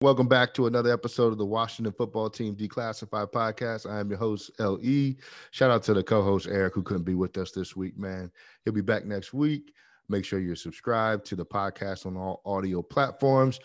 [0.00, 3.90] Welcome back to another episode of the Washington Football Team Declassified Podcast.
[3.90, 5.14] I am your host, LE.
[5.50, 8.30] Shout out to the co host, Eric, who couldn't be with us this week, man.
[8.64, 9.72] He'll be back next week.
[10.08, 13.58] Make sure you're subscribed to the podcast on all audio platforms.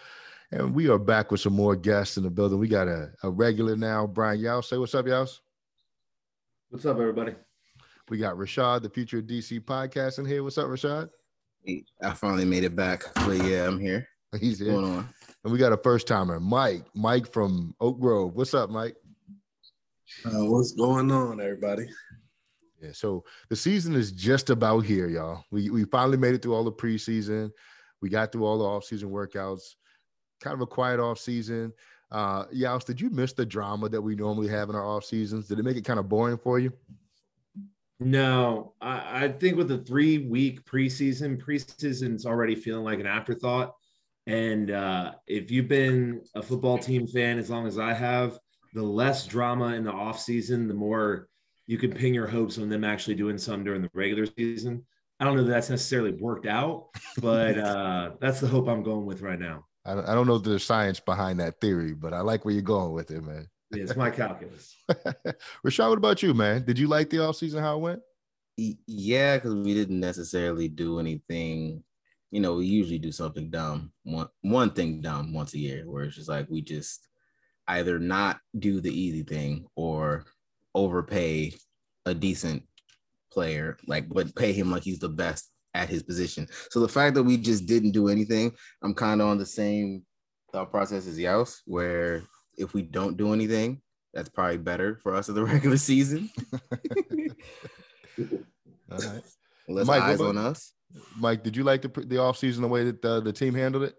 [0.50, 2.58] And we are back with some more guests in the building.
[2.58, 4.66] We got a, a regular now, Brian Yaus.
[4.66, 5.38] Say what's up, Yaus.
[6.72, 7.36] What's up, everybody?
[8.10, 10.41] We got Rashad, the Future DC podcast, in here.
[10.41, 11.12] What's up, Rashad?
[12.02, 13.04] I finally made it back.
[13.13, 14.08] But yeah, I'm here.
[14.40, 14.74] He's here.
[14.74, 15.10] What's going on?
[15.44, 16.86] And we got a first timer, Mike.
[16.94, 18.36] Mike from Oak Grove.
[18.36, 18.96] What's up, Mike?
[20.26, 21.88] Uh, what's going on, everybody?
[22.82, 25.44] Yeah, so the season is just about here, y'all.
[25.52, 27.52] We we finally made it through all the preseason.
[28.02, 29.76] We got through all the offseason workouts.
[30.41, 31.72] Kind of a quiet offseason.
[32.12, 35.48] Uh Yaus, did you miss the drama that we normally have in our off seasons?
[35.48, 36.72] Did it make it kind of boring for you?
[38.00, 43.76] No, I, I think with the three week preseason, preseason's already feeling like an afterthought.
[44.26, 48.40] And uh, if you've been a football team fan as long as I have,
[48.74, 51.27] the less drama in the offseason, the more
[51.68, 54.85] you can ping your hopes on them actually doing some during the regular season.
[55.20, 56.88] I don't know that that's necessarily worked out,
[57.21, 59.66] but uh, that's the hope I'm going with right now.
[59.85, 62.63] I, I don't know if there's science behind that theory, but I like where you're
[62.63, 63.48] going with it, man.
[63.71, 64.75] Yeah, it's my calculus.
[65.66, 66.63] Rashad, what about you, man?
[66.63, 68.01] Did you like the offseason, how it went?
[68.57, 71.84] Yeah, because we didn't necessarily do anything
[72.34, 76.06] you know, we usually do something dumb, one one thing dumb once a year, where
[76.06, 77.07] it's just like we just
[77.67, 80.25] either not do the easy thing or
[80.73, 81.53] overpay
[82.07, 82.63] a decent
[83.31, 86.47] player, like but pay him like he's the best at his position.
[86.72, 90.01] So the fact that we just didn't do anything, I'm kind of on the same
[90.51, 92.23] thought process as Yaus, where
[92.57, 93.79] if we don't do anything,
[94.11, 96.31] that's probably better for us in the regular season.
[98.91, 99.22] All right.
[99.67, 100.73] Less Mike, eyes on us.
[101.17, 103.83] Mike, did you like the the off season the way that the, the team handled
[103.83, 103.95] it?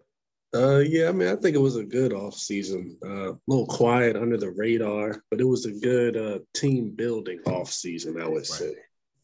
[0.54, 2.96] Uh, yeah, I mean, I think it was a good off season.
[3.04, 7.40] Uh, a little quiet under the radar, but it was a good uh, team building
[7.46, 8.20] off season.
[8.20, 8.46] I would right.
[8.46, 8.74] say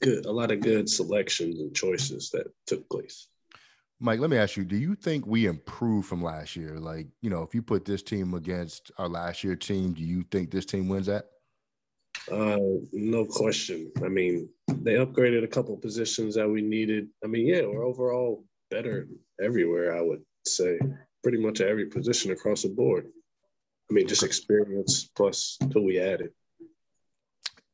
[0.00, 3.28] good, a lot of good selections and choices that took place.
[4.00, 6.81] Mike, let me ask you: Do you think we improved from last year?
[6.81, 10.25] Like, you know, if you put this team against our last year team, do you
[10.32, 11.26] think this team wins that?
[12.31, 12.58] Uh,
[12.92, 13.91] no question.
[14.04, 17.08] I mean, they upgraded a couple positions that we needed.
[17.25, 19.08] I mean, yeah, we're overall better
[19.42, 19.97] everywhere.
[19.97, 20.78] I would say
[21.22, 23.06] pretty much every position across the board.
[23.91, 26.31] I mean, just experience plus who we added.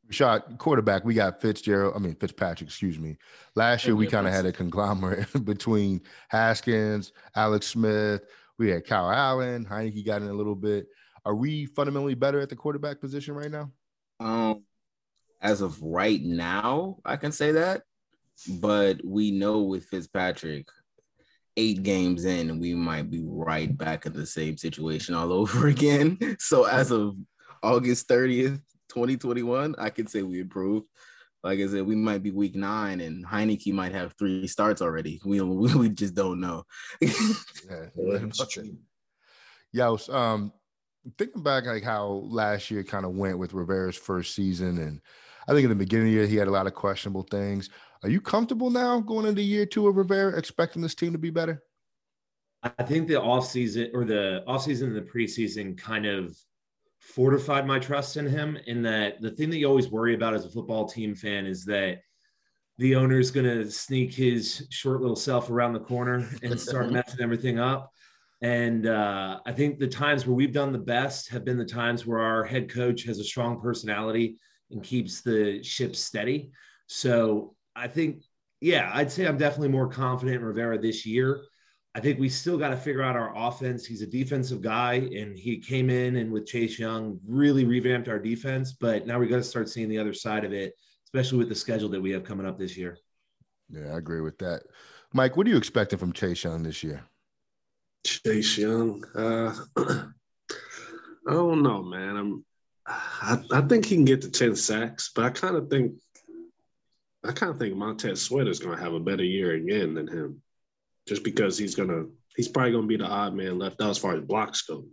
[0.08, 1.94] Shot quarterback, we got Fitzgerald.
[1.96, 3.18] I mean Fitzpatrick, excuse me.
[3.56, 8.22] Last year we kind of had a conglomerate between Haskins, Alex Smith.
[8.56, 9.66] We had Kyle Allen.
[9.66, 10.86] Heinicke got in a little bit.
[11.24, 13.72] Are we fundamentally better at the quarterback position right now?
[14.20, 14.62] Um,
[15.40, 17.82] as of right now, I can say that,
[18.60, 20.68] but we know with Fitzpatrick,
[21.56, 26.18] eight games in, we might be right back in the same situation all over again.
[26.38, 27.16] So as of
[27.62, 30.86] August 30th, 2021, I can say we improved.
[31.42, 35.20] Like I said, we might be week nine, and Heinicke might have three starts already.
[35.24, 36.64] We we, we just don't know.
[37.00, 37.10] yeah,
[39.72, 39.96] yeah.
[40.08, 40.52] Um,
[41.18, 45.00] thinking back like how last year kind of went with Rivera's first season, and
[45.48, 47.70] I think in the beginning of the year he had a lot of questionable things.
[48.02, 51.30] Are you comfortable now going into year two of Rivera, expecting this team to be
[51.30, 51.62] better?
[52.62, 56.36] I think the offseason or the offseason and the preseason kind of
[56.98, 58.58] fortified my trust in him.
[58.66, 61.64] In that the thing that you always worry about as a football team fan is
[61.66, 62.00] that
[62.78, 67.20] the owner's going to sneak his short little self around the corner and start messing
[67.20, 67.92] everything up.
[68.42, 72.06] And uh, I think the times where we've done the best have been the times
[72.06, 74.36] where our head coach has a strong personality
[74.70, 76.50] and keeps the ship steady.
[76.86, 78.22] So I think,
[78.60, 81.40] yeah, I'd say I'm definitely more confident in Rivera this year.
[81.94, 83.86] I think we still got to figure out our offense.
[83.86, 88.18] He's a defensive guy, and he came in and with Chase Young really revamped our
[88.18, 88.72] defense.
[88.72, 90.74] But now we got to start seeing the other side of it,
[91.06, 92.98] especially with the schedule that we have coming up this year.
[93.70, 94.64] Yeah, I agree with that.
[95.14, 97.02] Mike, what are you expecting from Chase Young this year?
[98.04, 99.04] Chase Young.
[99.14, 99.54] Uh,
[101.28, 102.16] I don't know, man.
[102.16, 102.44] I'm.
[102.86, 105.94] I, I think he can get to ten sacks, but I kind of think,
[107.24, 110.06] I kind of think Montez Sweat is going to have a better year again than
[110.06, 110.40] him,
[111.08, 112.04] just because he's gonna.
[112.36, 114.84] He's probably going to be the odd man left out as far as blocks go.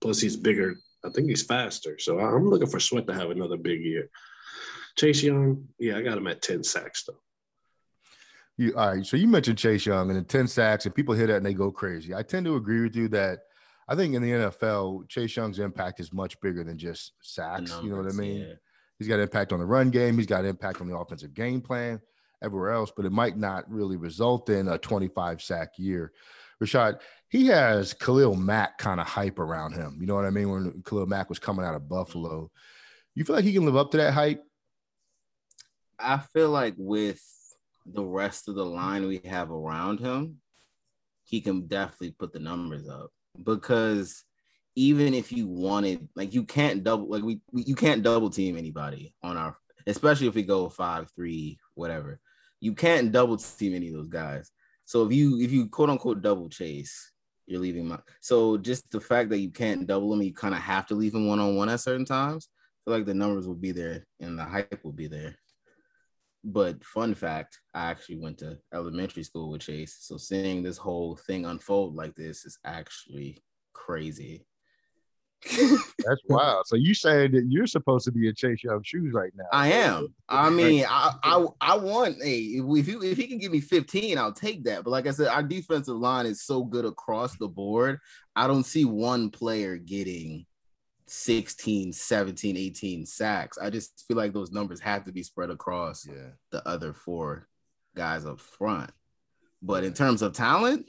[0.00, 0.74] Plus, he's bigger
[1.04, 1.98] I think he's faster.
[1.98, 4.08] So I'm looking for Sweat to have another big year.
[4.96, 7.20] Chase Young, yeah, I got him at 10 sacks though.
[8.62, 9.04] You all right?
[9.04, 11.54] So you mentioned Chase Young and the 10 sacks, and people hear that and they
[11.54, 12.14] go crazy.
[12.14, 13.40] I tend to agree with you that
[13.88, 17.70] I think in the NFL, Chase Young's impact is much bigger than just sacks.
[17.70, 18.40] Numbers, you know what I mean?
[18.40, 18.54] Yeah.
[18.98, 20.16] He's got impact on the run game.
[20.16, 22.00] He's got impact on the offensive game plan,
[22.40, 26.12] everywhere else, but it might not really result in a 25 sack year.
[26.62, 29.98] Rashad, he has Khalil Mack kind of hype around him.
[30.00, 30.50] You know what I mean?
[30.50, 32.52] When Khalil Mack was coming out of Buffalo,
[33.16, 34.44] you feel like he can live up to that hype?
[35.98, 37.20] I feel like with
[37.86, 40.38] the rest of the line we have around him,
[41.24, 43.10] he can definitely put the numbers up
[43.42, 44.24] because
[44.74, 48.56] even if you wanted, like you can't double, like we, we you can't double team
[48.56, 49.56] anybody on our,
[49.86, 52.20] especially if we go five three whatever,
[52.60, 54.50] you can't double team any of those guys.
[54.84, 57.12] So if you if you quote unquote double chase,
[57.46, 57.98] you're leaving my.
[58.20, 61.14] So just the fact that you can't double him, you kind of have to leave
[61.14, 62.48] him one on one at certain times.
[62.50, 65.36] I feel like the numbers will be there and the hype will be there.
[66.44, 69.96] But fun fact, I actually went to elementary school with Chase.
[70.00, 73.42] So seeing this whole thing unfold like this is actually
[73.72, 74.44] crazy.
[75.56, 76.66] That's wild.
[76.66, 79.46] So you saying that you're supposed to be a Chase Young shoes right now?
[79.52, 80.14] I am.
[80.28, 84.18] I mean, I I, I want a if you if he can give me 15,
[84.18, 84.84] I'll take that.
[84.84, 87.98] But like I said, our defensive line is so good across the board.
[88.36, 90.46] I don't see one player getting
[91.12, 93.58] 16, 17, 18 sacks.
[93.58, 96.30] I just feel like those numbers have to be spread across yeah.
[96.50, 97.48] the other four
[97.94, 98.90] guys up front.
[99.60, 100.86] But in terms of talent,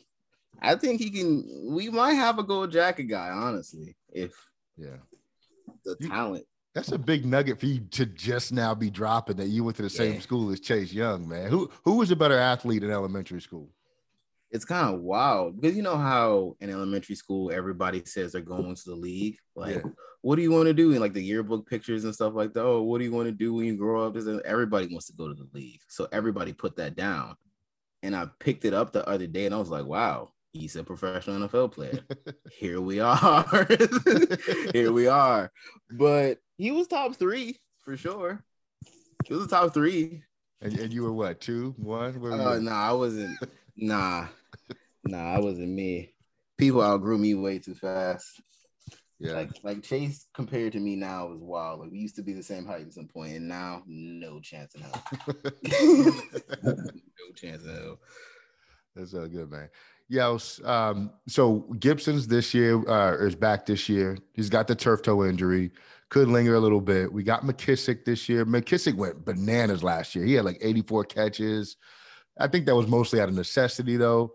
[0.61, 1.73] I think he can.
[1.75, 4.31] We might have a gold jacket guy, honestly, if
[4.77, 4.97] yeah,
[5.83, 6.45] the you, talent.
[6.73, 9.83] That's a big nugget for you to just now be dropping that you went to
[9.83, 11.49] the same school as Chase Young, man.
[11.49, 13.69] Who who was a better athlete in elementary school?
[14.53, 18.75] It's kind of wild because you know how in elementary school everybody says they're going
[18.75, 19.37] to the league.
[19.55, 19.81] Like, yeah.
[20.21, 22.63] what do you want to do in like the yearbook pictures and stuff like that?
[22.63, 24.15] Oh, what do you want to do when you grow up?
[24.45, 27.35] Everybody wants to go to the league, so everybody put that down.
[28.03, 30.83] And I picked it up the other day, and I was like, wow, he's a
[30.83, 32.01] professional NFL player.
[32.51, 33.67] Here we are.
[34.71, 35.51] Here we are.
[35.89, 38.43] But he was top three for sure.
[39.25, 40.21] He was top three.
[40.61, 42.15] And, and you were what, two, one?
[42.23, 43.37] Uh, no, nah, I wasn't.
[43.75, 44.27] Nah,
[45.05, 46.13] nah, I wasn't me.
[46.57, 48.41] People outgrew me way too fast.
[49.19, 49.33] Yeah.
[49.33, 51.79] Like like Chase compared to me now is wild.
[51.79, 54.75] Like we used to be the same height at some point, and now no chance
[54.75, 55.03] in hell.
[56.63, 57.99] no chance in hell.
[58.95, 59.69] That's all good, man.
[60.09, 60.37] Yeah.
[60.65, 64.17] Um, so Gibson's this year uh, is back this year.
[64.33, 65.71] He's got the turf toe injury.
[66.09, 67.11] Could linger a little bit.
[67.11, 68.45] We got McKissic this year.
[68.45, 70.25] McKissic went bananas last year.
[70.25, 71.77] He had like 84 catches.
[72.37, 74.33] I think that was mostly out of necessity, though.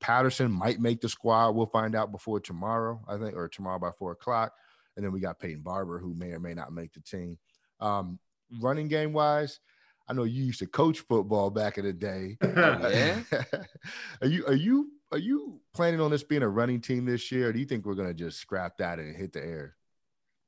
[0.00, 1.50] Patterson might make the squad.
[1.50, 4.52] We'll find out before tomorrow, I think, or tomorrow by four o'clock.
[4.96, 7.38] And then we got Peyton Barber, who may or may not make the team.
[7.80, 8.18] Um,
[8.60, 9.60] running game wise,
[10.08, 12.38] I know you used to coach football back in the day.
[12.42, 13.20] yeah.
[14.22, 17.48] are you are you are you planning on this being a running team this year,
[17.48, 19.76] or do you think we're gonna just scrap that and hit the air?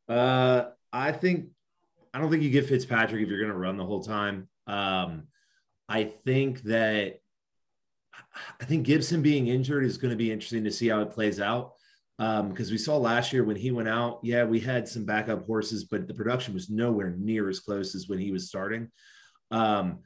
[0.08, 1.50] Uh, I think
[2.12, 4.48] I don't think you get Fitzpatrick if you're gonna run the whole time.
[4.66, 5.24] Um,
[5.88, 7.20] I think that
[8.60, 11.40] I think Gibson being injured is going to be interesting to see how it plays
[11.40, 11.72] out.
[12.18, 15.46] Because um, we saw last year when he went out, yeah, we had some backup
[15.46, 18.90] horses, but the production was nowhere near as close as when he was starting.
[19.50, 20.00] Um,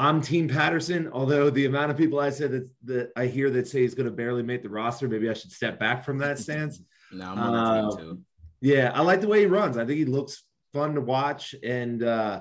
[0.00, 3.68] I'm Team Patterson, although the amount of people I said that, that I hear that
[3.68, 6.38] say he's going to barely make the roster, maybe I should step back from that
[6.38, 6.80] stance.
[7.12, 8.20] no, I'm on um, team too.
[8.62, 9.76] Yeah, I like the way he runs.
[9.76, 10.42] I think he looks
[10.72, 12.40] fun to watch, and uh,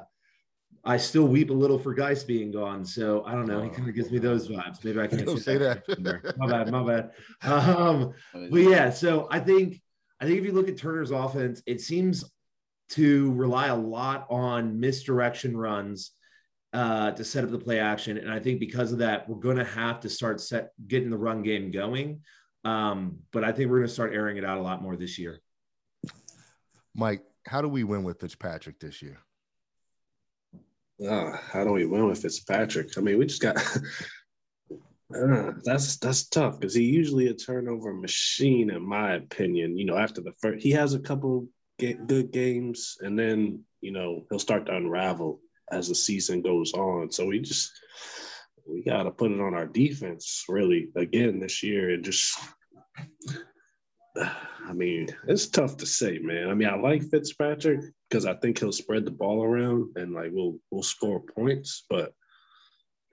[0.84, 2.86] I still weep a little for Guice being gone.
[2.86, 3.62] So I don't know.
[3.62, 4.84] He kind of gives me those vibes.
[4.84, 5.84] Maybe I can don't say that.
[6.38, 6.72] my bad.
[6.72, 7.12] My bad.
[7.44, 9.82] Um, but yeah, so I think
[10.20, 12.30] I think if you look at Turner's offense, it seems
[12.90, 16.12] to rely a lot on misdirection runs
[16.74, 19.58] uh, to set up the play action, and I think because of that, we're going
[19.58, 22.22] to have to start set getting the run game going.
[22.66, 25.18] Um, but I think we're going to start airing it out a lot more this
[25.18, 25.40] year.
[26.94, 29.20] Mike, how do we win with Fitzpatrick this year?
[31.08, 32.98] Uh, how do we win with Fitzpatrick?
[32.98, 33.58] I mean, we just got
[35.16, 39.78] uh, that's that's tough because he usually a turnover machine, in my opinion.
[39.78, 44.26] You know, after the first, he has a couple good games, and then you know
[44.30, 45.40] he'll start to unravel
[45.72, 47.12] as the season goes on.
[47.12, 47.72] So we just
[48.68, 52.38] we got to put it on our defense really again this year and just
[54.20, 56.50] I mean, it's tough to say, man.
[56.50, 60.30] I mean, I like Fitzpatrick because I think he'll spread the ball around and like
[60.32, 62.14] we'll we'll score points, but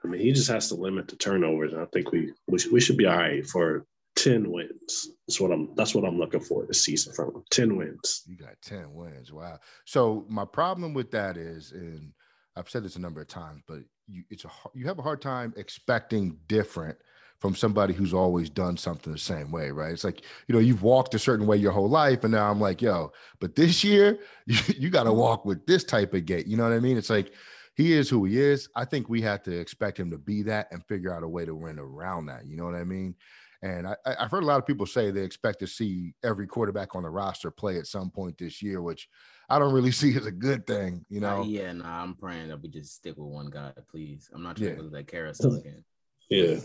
[0.05, 1.73] I mean, he just has to limit the turnovers.
[1.73, 3.87] And I think we we, we should be all right for
[4.17, 5.11] 10 wins.
[5.27, 7.43] That's what I'm that's what I'm looking for this season from.
[7.51, 8.23] 10 wins.
[8.27, 9.33] You got 10 wins.
[9.33, 9.59] Wow.
[9.85, 12.13] So my problem with that is, and
[12.57, 15.21] I've said this a number of times, but you it's a you have a hard
[15.21, 16.99] time expecting different
[17.39, 19.93] from somebody who's always done something the same way, right?
[19.93, 22.25] It's like, you know, you've walked a certain way your whole life.
[22.25, 25.85] And now I'm like, yo, but this year you, you got to walk with this
[25.85, 26.47] type of gait.
[26.47, 26.97] You know what I mean?
[26.97, 27.33] It's like
[27.75, 28.69] he is who he is.
[28.75, 31.45] I think we have to expect him to be that and figure out a way
[31.45, 32.47] to win around that.
[32.47, 33.15] You know what I mean?
[33.63, 36.95] And I, have heard a lot of people say they expect to see every quarterback
[36.95, 39.09] on the roster play at some point this year, which
[39.49, 41.05] I don't really see as a good thing.
[41.09, 41.43] You know?
[41.43, 44.31] Uh, yeah, nah, I'm praying that we just stick with one guy, please.
[44.33, 44.77] I'm not trying yeah.
[44.77, 45.85] to go that carousel again.
[46.31, 46.59] Yeah.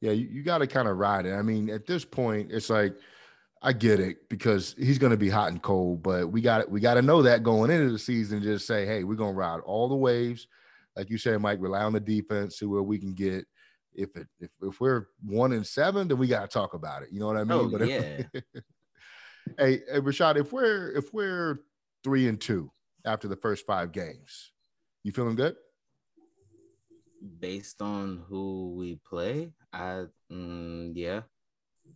[0.00, 1.32] Yeah, you, you got to kind of ride it.
[1.32, 2.94] I mean, at this point, it's like
[3.62, 6.80] I get it because he's going to be hot and cold, but we got we
[6.80, 8.42] got to know that going into the season.
[8.42, 10.46] Just say, hey, we're going to ride all the waves,
[10.94, 11.58] like you said, Mike.
[11.60, 13.46] Rely on the defense, see where we can get.
[13.94, 17.08] If it if, if we're one and seven, then we got to talk about it.
[17.10, 17.58] You know what I oh, mean?
[17.58, 18.22] Oh, but yeah.
[18.34, 18.44] If,
[19.58, 21.60] hey, hey, Rashad, if we're if we're
[22.04, 22.70] three and two
[23.06, 24.52] after the first five games,
[25.02, 25.56] you feeling good?
[27.40, 31.22] Based on who we play, I mm, yeah,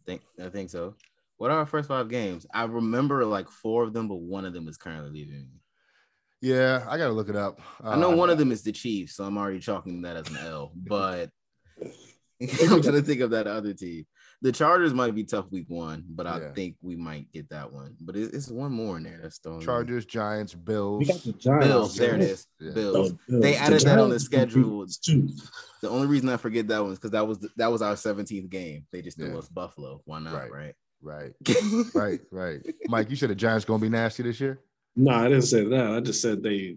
[0.07, 0.95] think I think so.
[1.37, 2.47] What are our first five games?
[2.53, 5.61] I remember like four of them, but one of them is currently leaving me.
[6.43, 7.61] Yeah, I gotta look it up.
[7.83, 10.29] Uh, I know one of them is the Chiefs, so I'm already chalking that as
[10.29, 10.73] an L.
[10.77, 11.31] But
[12.41, 14.07] I'm trying to think of that other team.
[14.43, 16.53] The Chargers might be tough week one, but I yeah.
[16.53, 17.95] think we might get that one.
[18.01, 19.21] But it's, it's one more in there.
[19.23, 21.07] That's the Chargers, Giants, Bills.
[21.07, 21.67] The Giants.
[21.67, 22.47] Bills, there it is.
[22.59, 22.73] Yeah.
[22.73, 23.13] Bills.
[23.13, 23.43] Bills.
[23.43, 24.87] They added the that on the schedule.
[25.83, 27.95] The only reason I forget that one is because that was the, that was our
[27.95, 28.87] 17th game.
[28.93, 29.39] They just threw yeah.
[29.39, 30.01] us Buffalo.
[30.07, 30.35] Why not?
[30.35, 30.51] Right.
[30.51, 30.75] Right.
[31.03, 31.33] Right.
[31.95, 32.21] right.
[32.31, 32.75] Right.
[32.89, 34.61] Mike, you said the Giants gonna be nasty this year.
[34.97, 35.91] No, I didn't say that.
[35.93, 36.77] I just said they.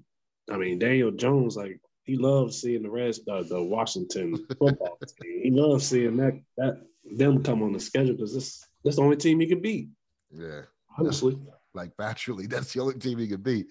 [0.51, 5.41] I mean, Daniel Jones, like he loves seeing the rest uh, the Washington football team.
[5.43, 9.17] He loves seeing that that them come on the schedule because this that's the only
[9.17, 9.89] team he can beat.
[10.31, 10.61] Yeah,
[10.97, 11.37] honestly,
[11.73, 13.67] like factually, that's the only team he can beat.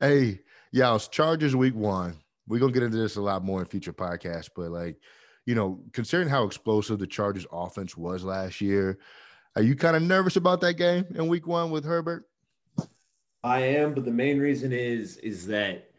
[0.00, 0.40] Hey,
[0.72, 2.16] yeah, it's Chargers week one.
[2.46, 4.98] We're gonna get into this a lot more in future podcasts, but like,
[5.46, 8.98] you know, considering how explosive the Chargers offense was last year,
[9.56, 12.28] are you kind of nervous about that game in week one with Herbert?
[13.42, 15.90] I am, but the main reason is is that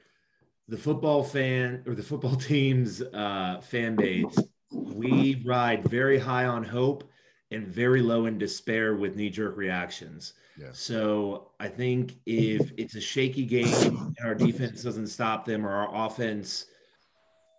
[0.67, 4.37] the football fan or the football team's uh, fan base,
[4.71, 7.09] we ride very high on hope
[7.51, 10.33] and very low in despair with knee jerk reactions.
[10.59, 10.69] Yeah.
[10.73, 15.71] So I think if it's a shaky game and our defense doesn't stop them or
[15.71, 16.65] our offense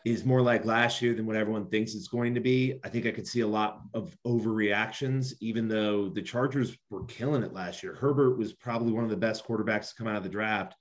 [0.05, 3.07] is more like last year than what everyone thinks it's going to be, I think
[3.07, 7.83] I could see a lot of overreactions, even though the Chargers were killing it last
[7.83, 7.95] year.
[7.95, 10.75] Herbert was probably one of the best quarterbacks to come out of the draft.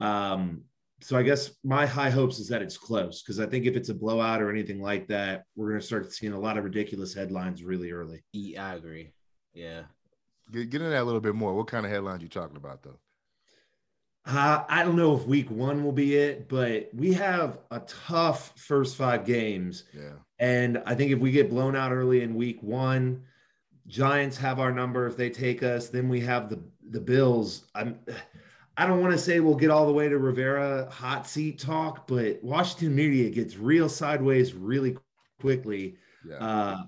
[0.00, 0.62] Um,
[1.00, 3.88] so I guess my high hopes is that it's close because I think if it's
[3.88, 7.14] a blowout or anything like that, we're going to start seeing a lot of ridiculous
[7.14, 8.22] headlines really early.
[8.32, 9.12] Yeah, I agree.
[9.54, 9.82] Yeah.
[10.52, 11.54] Get, get into that a little bit more.
[11.54, 12.98] What kind of headlines you talking about though?
[14.26, 18.52] Uh, I don't know if week one will be it, but we have a tough
[18.56, 19.84] first five games.
[19.94, 20.12] Yeah.
[20.38, 23.24] And I think if we get blown out early in week one,
[23.86, 25.88] Giants have our number if they take us.
[25.88, 27.64] Then we have the the Bills.
[27.74, 27.98] I'm
[28.80, 32.06] I don't want to say we'll get all the way to Rivera hot seat talk,
[32.06, 34.96] but Washington media gets real sideways really
[35.38, 35.96] quickly.
[36.26, 36.36] Yeah.
[36.36, 36.82] Uh,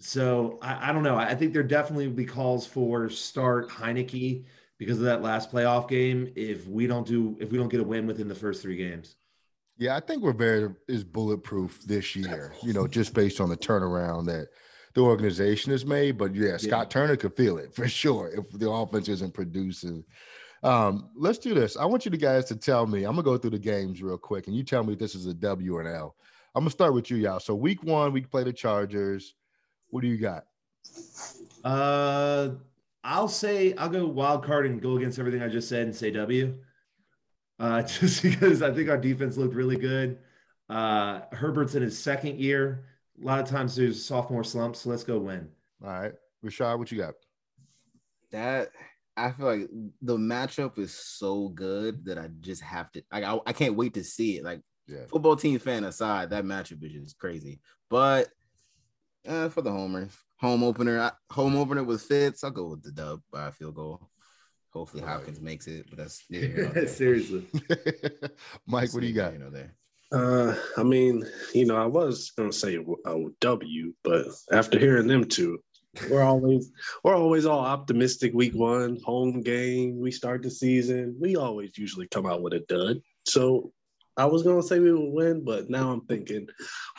[0.00, 1.16] so I, I, don't know.
[1.16, 4.44] I think there definitely will be calls for start Heinicke
[4.76, 6.32] because of that last playoff game.
[6.34, 9.14] If we don't do, if we don't get a win within the first three games.
[9.78, 12.54] Yeah, I think Rivera is bulletproof this year.
[12.60, 14.48] You know, just based on the turnaround that
[14.94, 16.18] the organization has made.
[16.18, 17.00] But yeah, Scott yeah.
[17.02, 20.02] Turner could feel it for sure if the offense isn't producing
[20.62, 21.76] um, let's do this.
[21.76, 23.04] I want you guys to tell me.
[23.04, 25.26] I'm gonna go through the games real quick, and you tell me if this is
[25.26, 26.16] a W or an L.
[26.54, 27.40] I'm gonna start with you, y'all.
[27.40, 29.34] So week one, we play the Chargers.
[29.90, 30.44] What do you got?
[31.64, 32.50] Uh,
[33.04, 36.10] I'll say I'll go wild card and go against everything I just said and say
[36.10, 36.56] W.
[37.58, 40.18] Uh, just because I think our defense looked really good.
[40.68, 42.84] Uh, Herbert's in his second year.
[43.22, 45.48] A lot of times there's sophomore slumps, so let's go win.
[45.82, 46.12] All right,
[46.44, 47.14] Rashad, what you got?
[48.32, 48.70] That
[49.16, 49.68] I feel like
[50.02, 53.02] the matchup is so good that I just have to.
[53.10, 54.44] Like, I, I can't wait to see it.
[54.44, 55.06] Like, yeah.
[55.08, 57.60] football team fan aside, that matchup is just crazy.
[57.88, 58.28] But
[59.26, 60.08] uh, for the homer,
[60.38, 63.74] home opener, I, home opener with Fitz, I'll go with the dub by a field
[63.74, 64.10] goal.
[64.70, 67.46] Hopefully Hopkins makes it, but that's yeah, seriously.
[68.66, 69.32] Mike, what do you got?
[69.32, 69.74] You know there.
[70.12, 75.24] Uh, I mean, you know, I was gonna say a W, but after hearing them
[75.24, 75.58] two,
[76.10, 76.70] we're always
[77.02, 78.32] we're always all optimistic.
[78.34, 81.16] Week one, home game, we start the season.
[81.20, 83.00] We always usually come out with a dud.
[83.24, 83.72] So
[84.16, 86.46] I was gonna say we would win, but now I'm thinking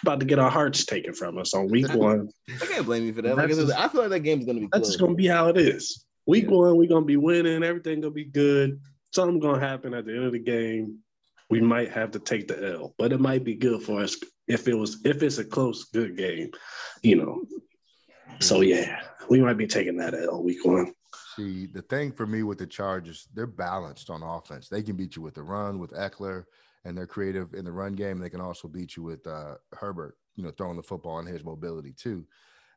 [0.01, 2.29] about to get our hearts taken from us on week one.
[2.61, 3.35] I can't blame you for that.
[3.35, 4.69] Like, just, I feel like that game's gonna be.
[4.71, 4.87] That's close.
[4.87, 6.05] just gonna be how it is.
[6.27, 6.57] Week yeah.
[6.57, 7.63] one, we're gonna be winning.
[7.63, 8.79] Everything gonna be good.
[9.13, 10.99] Something gonna happen at the end of the game.
[11.49, 14.67] We might have to take the L, but it might be good for us if
[14.67, 16.51] it was if it's a close, good game.
[17.01, 17.45] You know.
[18.39, 20.93] So yeah, we might be taking that L week one.
[21.35, 24.69] See, the thing for me with the Chargers, they're balanced on offense.
[24.69, 26.45] They can beat you with the run with Ekeler,
[26.85, 28.19] and they're creative in the run game.
[28.19, 31.43] They can also beat you with uh, Herbert, you know, throwing the football and his
[31.43, 32.25] mobility too.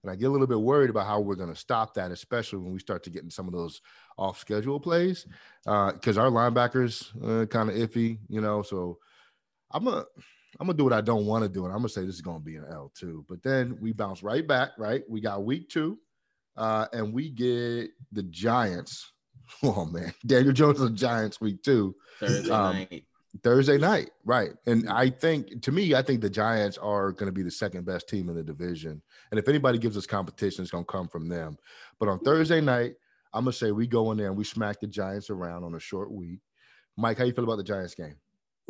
[0.03, 2.61] And I get a little bit worried about how we're going to stop that, especially
[2.61, 3.83] when we start to get in some of those
[4.17, 5.27] off schedule plays,
[5.65, 8.63] because uh, our linebackers uh, kind of iffy, you know.
[8.63, 8.99] So
[9.71, 10.05] I'm gonna
[10.61, 12.21] I'm gonna do what I don't want to do, and I'm gonna say this is
[12.21, 13.25] gonna be an L too.
[13.29, 15.03] But then we bounce right back, right?
[15.09, 15.99] We got week two,
[16.57, 19.13] uh, and we get the Giants.
[19.65, 21.97] Oh man, Daniel Jones the Giants week two.
[22.21, 23.05] Thursday um, night.
[23.43, 24.51] Thursday night, right?
[24.67, 27.85] And I think, to me, I think the Giants are going to be the second
[27.85, 29.03] best team in the division.
[29.31, 31.57] And if anybody gives us competition, it's going to come from them.
[31.99, 32.95] But on Thursday night,
[33.33, 35.81] I'm gonna say we go in there and we smack the Giants around on a
[35.81, 36.41] short week.
[36.97, 38.17] Mike, how you feel about the Giants game?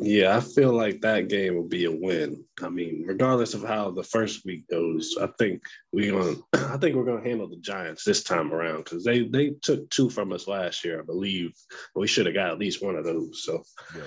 [0.03, 2.43] Yeah, I feel like that game will be a win.
[2.61, 5.61] I mean, regardless of how the first week goes, I think
[5.93, 6.37] we're gonna
[6.73, 10.09] I think we're gonna handle the Giants this time around because they they took two
[10.09, 11.51] from us last year, I believe.
[11.95, 13.43] We should have got at least one of those.
[13.43, 13.63] So
[13.95, 14.01] yeah.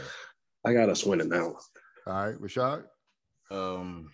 [0.66, 1.54] I got us winning now.
[2.06, 2.84] All right, Rashad.
[3.52, 4.10] Um,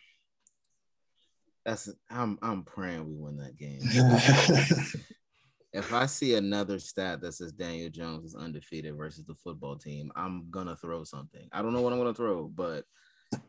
[1.65, 3.81] that's I'm I'm praying we win that game.
[5.73, 10.11] if I see another stat that says Daniel Jones is undefeated versus the football team,
[10.17, 11.49] I'm gonna throw something.
[11.53, 12.85] I don't know what I'm gonna throw, but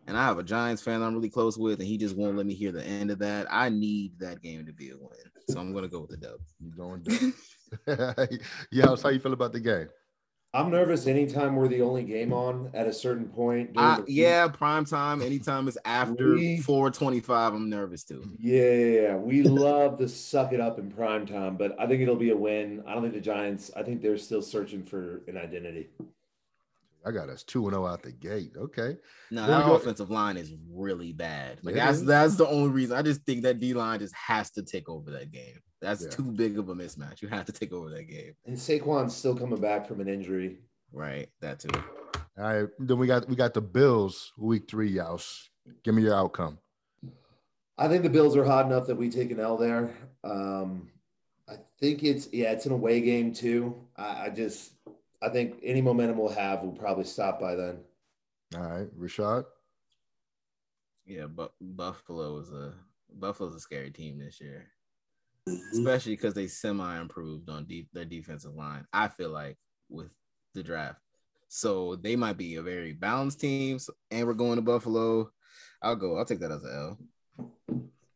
[0.07, 2.45] and I have a Giants fan I'm really close with, and he just won't let
[2.45, 3.47] me hear the end of that.
[3.49, 6.39] I need that game to be a win, so I'm gonna go with the dub.
[6.59, 8.29] You going dub?
[8.71, 9.87] yeah, how you feel about the game?
[10.53, 13.71] I'm nervous anytime we're the only game on at a certain point.
[13.77, 15.21] Uh, yeah, prime time.
[15.21, 18.21] Anytime it's after we, 425, I'm nervous too.
[18.37, 22.17] Yeah, yeah we love to suck it up in prime time, but I think it'll
[22.17, 22.83] be a win.
[22.85, 25.87] I don't think the Giants, I think they're still searching for an identity.
[27.05, 28.51] I got us 2 0 out the gate.
[28.57, 28.97] Okay.
[29.31, 31.59] No, that offensive line is really bad.
[31.63, 32.97] Like that's that's the only reason.
[32.97, 35.59] I just think that D line just has to take over that game.
[35.81, 36.09] That's yeah.
[36.09, 37.21] too big of a mismatch.
[37.21, 38.33] You have to take over that game.
[38.45, 40.59] And Saquon's still coming back from an injury.
[40.93, 41.29] Right.
[41.41, 41.69] That too.
[42.37, 42.69] All right.
[42.79, 45.47] Then we got we got the Bills week three, Yaus.
[45.83, 46.59] Give me your outcome.
[47.77, 49.89] I think the Bills are hot enough that we take an L there.
[50.23, 50.89] Um,
[51.49, 53.75] I think it's yeah, it's an away game too.
[53.97, 54.73] I, I just
[55.21, 57.79] I think any momentum we'll have will probably stop by then.
[58.55, 59.45] All right, Rashad.
[61.05, 62.73] Yeah, but Buffalo is a
[63.13, 64.67] Buffalo's a scary team this year,
[65.47, 65.77] mm-hmm.
[65.77, 68.85] especially because they semi improved on deep their defensive line.
[68.93, 69.57] I feel like
[69.89, 70.13] with
[70.53, 70.99] the draft,
[71.47, 73.79] so they might be a very balanced team.
[73.79, 75.29] So, and we're going to Buffalo.
[75.81, 76.17] I'll go.
[76.17, 76.97] I'll take that as an
[77.39, 77.49] L.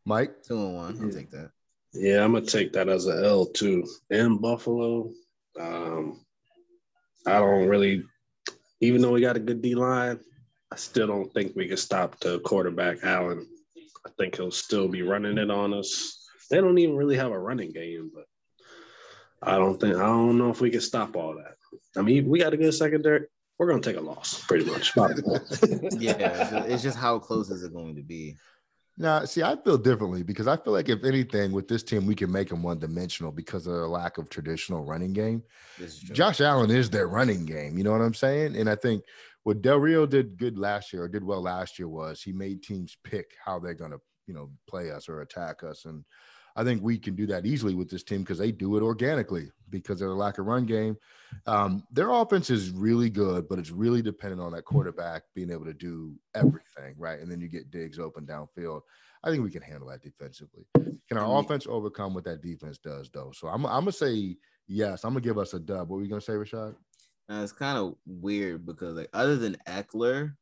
[0.05, 0.99] Mike, two and one.
[1.01, 1.51] I'll take that.
[1.93, 3.85] Yeah, I'm gonna take that as an L too.
[4.09, 5.11] In Buffalo,
[5.59, 6.25] um,
[7.25, 8.03] I don't really,
[8.81, 10.19] even though we got a good D line,
[10.71, 13.47] I still don't think we can stop the quarterback Allen.
[14.05, 16.24] I think he'll still be running it on us.
[16.49, 18.25] They don't even really have a running game, but
[19.41, 21.55] I don't think I don't know if we can stop all that.
[21.97, 23.25] I mean, we got a good secondary.
[23.57, 24.95] We're gonna take a loss, pretty much.
[25.97, 28.35] yeah, it's just how close is it going to be?
[28.97, 32.15] Now, see, I feel differently because I feel like if anything with this team, we
[32.15, 35.43] can make them one dimensional because of the lack of traditional running game.
[36.13, 37.77] Josh Allen is their running game.
[37.77, 38.55] You know what I'm saying?
[38.55, 39.03] And I think
[39.43, 42.63] what Del Rio did good last year or did well last year was he made
[42.63, 45.83] teams pick how they're going to, you know, play us or attack us.
[45.83, 46.05] And
[46.55, 49.51] I think we can do that easily with this team because they do it organically
[49.69, 50.95] because of the lack of run game.
[51.47, 55.65] Um, their offense is really good, but it's really dependent on that quarterback being able
[55.65, 57.19] to do everything, right?
[57.19, 58.81] And then you get Diggs open downfield.
[59.23, 60.65] I think we can handle that defensively.
[61.07, 63.31] Can our offense overcome what that defense does, though?
[63.33, 64.37] So I'm, I'm gonna say
[64.67, 65.03] yes.
[65.03, 65.89] I'm gonna give us a dub.
[65.89, 66.75] What were you gonna say, Rashad?
[67.27, 70.35] Now, it's kind of weird because like other than Ekeler,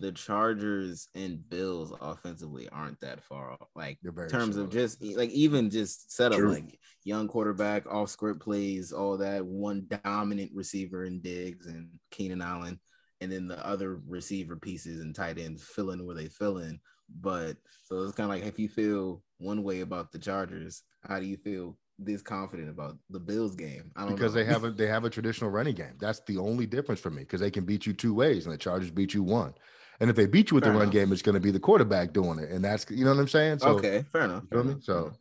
[0.00, 3.68] the Chargers and Bills offensively aren't that far off.
[3.76, 4.64] Like in terms similar.
[4.64, 6.52] of just like even just setup, True.
[6.52, 9.44] like young quarterback, off script plays, all that.
[9.44, 12.80] One dominant receiver in Diggs and Keenan Allen,
[13.20, 16.80] and then the other receiver pieces and tight ends fill in where they fill in.
[17.20, 21.20] But so it's kind of like if you feel one way about the Chargers, how
[21.20, 23.90] do you feel this confident about the Bills game?
[23.96, 24.42] I don't because know.
[24.42, 25.96] they have a they have a traditional running game.
[26.00, 28.58] That's the only difference for me because they can beat you two ways, and the
[28.58, 29.52] Chargers beat you one.
[30.00, 31.60] And if they beat you with fair the run game, it's going to be the
[31.60, 33.58] quarterback doing it, and that's you know what I'm saying.
[33.58, 34.44] So okay, fair enough.
[34.48, 34.82] Fair enough.
[34.82, 35.12] So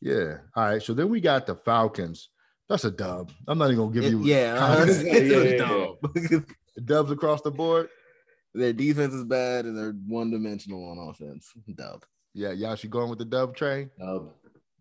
[0.00, 0.82] yeah, all right.
[0.82, 2.30] So then we got the Falcons.
[2.68, 3.30] That's a dub.
[3.46, 4.20] I'm not even gonna give you.
[4.22, 5.86] It, yeah, uh, yeah, yeah,
[6.30, 6.38] yeah.
[6.84, 7.88] dubs across the board.
[8.54, 11.52] Their defense is bad and they're one dimensional on offense.
[11.74, 12.04] Dub.
[12.32, 13.90] Yeah, y'all should going with the dub train.
[13.98, 14.32] Dub.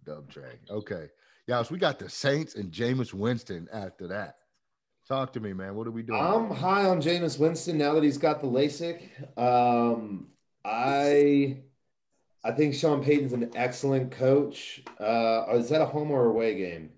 [0.05, 0.57] Dub train.
[0.69, 1.07] Okay.
[1.47, 4.37] Y'all, so we got the Saints and Jameis Winston after that.
[5.07, 5.75] Talk to me, man.
[5.75, 6.19] What are we doing?
[6.21, 9.37] I'm high on Jameis Winston now that he's got the LASIK.
[9.37, 10.27] Um,
[10.63, 11.57] I
[12.43, 14.81] I think Sean Payton's an excellent coach.
[14.99, 16.91] Uh, is that a home or away game?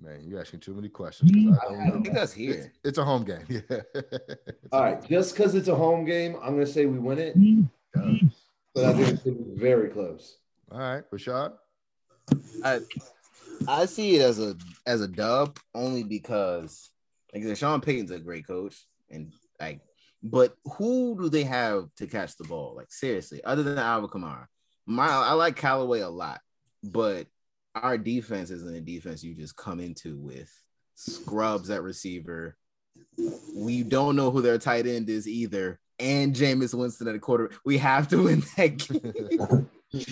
[0.00, 1.30] Man, you're asking too many questions.
[1.32, 1.92] I don't I know.
[1.94, 2.52] think that's here.
[2.54, 3.44] It's, it's a home game.
[3.48, 3.60] Yeah.
[3.94, 4.04] It's
[4.44, 6.98] a All home right, just because it's a home game, I'm going to say we
[6.98, 7.70] win it, game.
[8.74, 10.38] but I think it's very close.
[10.70, 11.52] All right, Rashad.
[12.64, 12.80] I
[13.68, 16.90] I see it as a as a dub only because
[17.34, 18.76] like Sean Payton's a great coach
[19.10, 19.80] and like
[20.24, 22.74] but who do they have to catch the ball?
[22.74, 24.46] Like seriously, other than Alvin Kamara.
[24.86, 26.40] My I like Callaway a lot,
[26.82, 27.26] but
[27.74, 30.50] our defense isn't a defense you just come into with
[30.94, 32.56] scrubs at receiver.
[33.54, 35.78] We don't know who their tight end is either.
[35.98, 37.50] And Jameis Winston at a quarter.
[37.64, 39.68] We have to win that game.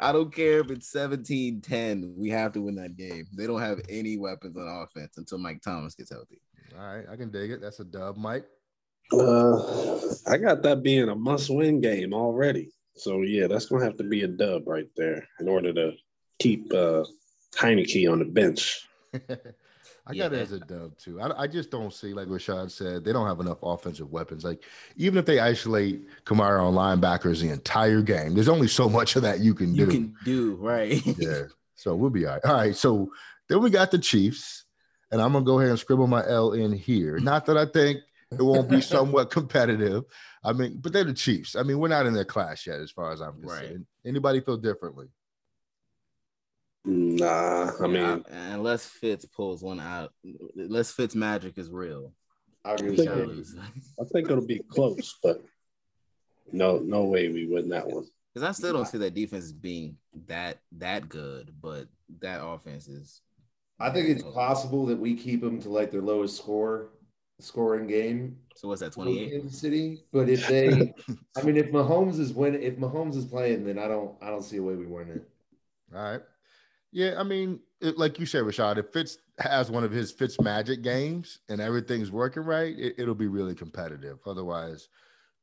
[0.00, 2.14] I don't care if it's 17 10.
[2.16, 3.26] We have to win that game.
[3.32, 6.40] They don't have any weapons on offense until Mike Thomas gets healthy.
[6.78, 7.60] All right, I can dig it.
[7.60, 8.46] That's a dub, Mike.
[9.12, 12.70] Uh, I got that being a must-win game already.
[12.96, 15.92] So yeah, that's gonna have to be a dub right there in order to
[16.38, 17.04] keep uh,
[17.54, 18.86] Heinicke on the bench.
[20.04, 21.20] I got it as a dub too.
[21.20, 24.44] I, I just don't see, like Rashad said, they don't have enough offensive weapons.
[24.44, 24.64] Like,
[24.96, 29.22] even if they isolate Kamara on linebackers the entire game, there's only so much of
[29.22, 29.92] that you can You do.
[29.92, 31.06] You can do, right?
[31.18, 31.42] yeah.
[31.74, 32.44] So we'll be all right.
[32.44, 32.76] All right.
[32.76, 33.10] So
[33.48, 34.61] then we got the Chiefs,
[35.12, 37.18] and I'm gonna go ahead and scribble my L in here.
[37.20, 38.00] Not that I think
[38.32, 40.04] it won't be somewhat competitive.
[40.42, 41.54] I mean, but they're the Chiefs.
[41.54, 43.50] I mean, we're not in their class yet, as far as I'm concerned.
[43.50, 43.60] Right.
[43.60, 43.86] concerned.
[44.06, 45.06] Anybody feel differently?
[46.84, 50.12] Nah, I mean, unless Fitz pulls one out,
[50.56, 52.12] unless Fitz magic is real.
[52.64, 53.46] I agree think it,
[54.00, 55.44] I think it'll be close, but
[56.50, 58.06] no, no way we win that one.
[58.32, 59.96] Because I still don't see that defense being
[60.26, 61.86] that that good, but
[62.20, 63.20] that offense is.
[63.82, 66.90] I think it's possible that we keep them to like their lowest score
[67.40, 68.94] scoring game So what's that?
[68.94, 69.30] for Twenty eight.
[69.32, 70.04] Kansas City.
[70.12, 70.94] But if they,
[71.36, 74.44] I mean, if Mahomes is winning, if Mahomes is playing, then I don't, I don't
[74.44, 75.28] see a way we win it.
[75.94, 76.20] All right.
[76.92, 80.40] Yeah, I mean, it, like you said, Rashad, if Fitz has one of his Fitz
[80.40, 84.18] magic games and everything's working right, it, it'll be really competitive.
[84.26, 84.88] Otherwise,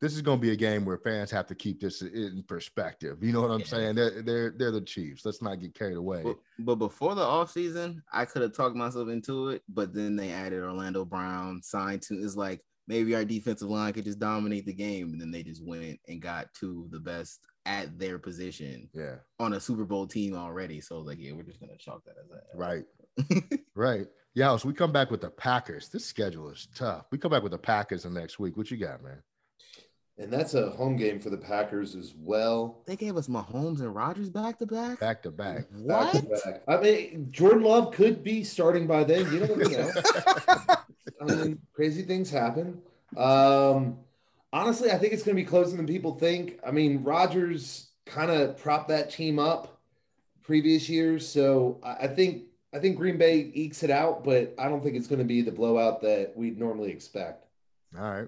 [0.02, 3.22] this is going to be a game where fans have to keep this in perspective.
[3.22, 3.66] You know what I'm Yeah.
[3.66, 3.96] saying?
[3.96, 5.26] They're, they're they're the Chiefs.
[5.26, 6.24] Let's not get carried away.
[6.24, 10.32] But, but before the offseason, I could have talked myself into it, but then they
[10.32, 14.74] added Orlando Brown, signed to it's like maybe our defensive line could just dominate the
[14.74, 15.12] game.
[15.12, 19.18] And then they just went and got two of the best at their position Yeah,
[19.38, 20.82] on a Super Bowl team already.
[20.82, 22.86] So like, yeah, we're just gonna chalk that as a right,
[23.76, 24.08] right.
[24.34, 25.90] Yeah, so we come back with the Packers.
[25.90, 27.06] This schedule is tough.
[27.12, 28.56] We come back with the Packers the next week.
[28.58, 29.22] What you got, man?
[30.20, 32.82] And that's a home game for the Packers as well.
[32.86, 35.00] they gave us Mahomes and Rodgers back to back.
[35.00, 35.68] Back to back.
[35.72, 36.44] Back to What?
[36.44, 36.62] back.
[36.68, 39.32] I mean, Jordan Love could be starting by then.
[39.32, 39.92] You don't know.
[41.22, 42.82] I mean, crazy things happen.
[43.16, 43.98] Um,
[44.52, 46.60] honestly, I think it's going to be closer than people think.
[46.68, 49.80] I mean, Rodgers kind of propped that team up
[50.44, 54.68] previous years, so I I think I think Green Bay ekes it out, but I
[54.68, 57.46] don't think it's going to be the blowout that we'd normally expect.
[57.98, 58.28] All right,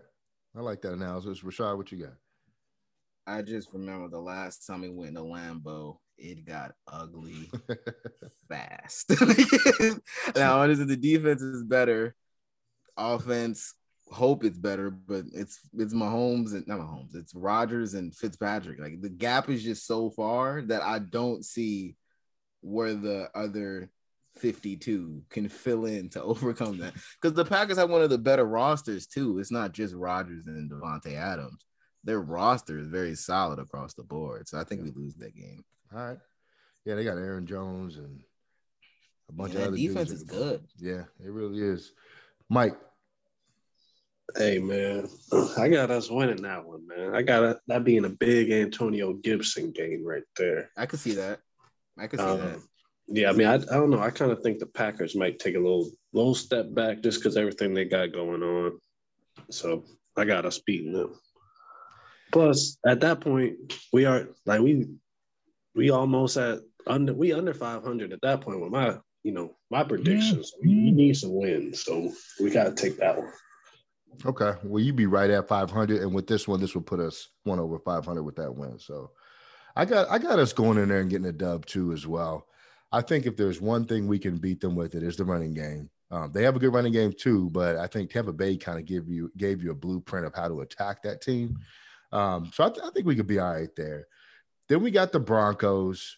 [0.55, 1.41] I like that analysis.
[1.41, 2.13] Rashad, what you got?
[3.25, 7.49] I just remember the last time we went to Lambeau, it got ugly
[8.49, 9.11] fast.
[10.35, 12.15] now, honestly, the defense is better.
[12.97, 13.73] Offense,
[14.11, 17.15] hope it's better, but it's it's Mahomes and not Mahomes.
[17.15, 18.79] It's Rodgers and Fitzpatrick.
[18.79, 21.95] Like the gap is just so far that I don't see
[22.61, 23.89] where the other
[24.41, 26.93] 52 can fill in to overcome that.
[27.21, 29.39] Because the Packers have one of the better rosters too.
[29.39, 31.63] It's not just Rodgers and Davante Adams.
[32.04, 34.47] Their roster is very solid across the board.
[34.47, 35.63] So I think we lose that game.
[35.95, 36.17] All right.
[36.84, 38.21] Yeah, they got Aaron Jones and
[39.30, 40.21] a bunch Yeah, of other defense dudes.
[40.23, 40.63] is good.
[40.80, 41.93] Yeah, it really is.
[42.49, 42.75] Mike,
[44.38, 45.10] Hey man,
[45.58, 47.13] I got us winning that one, man.
[47.13, 50.69] I got that being a big Antonio Gibson game right there.
[50.77, 51.41] I could see that.
[51.99, 52.60] I could see Um, that.
[53.13, 54.00] Yeah, I mean, I, I don't know.
[54.00, 57.36] I kind of think the Packers might take a little little step back just because
[57.36, 58.80] everything they got going on.
[59.50, 59.84] So
[60.17, 61.19] I got us beating them.
[62.32, 63.58] Plus, at that point,
[63.91, 64.88] we are like we
[65.76, 69.56] we almost at under we under five hundred at that point with my you know
[69.69, 70.54] my predictions.
[70.62, 73.32] We, we need some wins, so we got to take that one.
[74.26, 74.54] okay.
[74.63, 77.60] Well, you be right at 500, and with this one, this will put us one
[77.60, 78.80] over 500 with that win.
[78.80, 79.12] So,
[79.76, 82.47] I got I got us going in there and getting a dub too as well.
[82.91, 85.54] I think if there's one thing we can beat them with, it is the running
[85.54, 85.89] game.
[86.12, 88.86] Um, they have a good running game too, but I think Tampa Bay kind of
[88.86, 91.58] give you gave you a blueprint of how to attack that team.
[92.12, 94.08] Um, so I, th- I think we could be all right there.
[94.67, 96.17] Then we got the Broncos.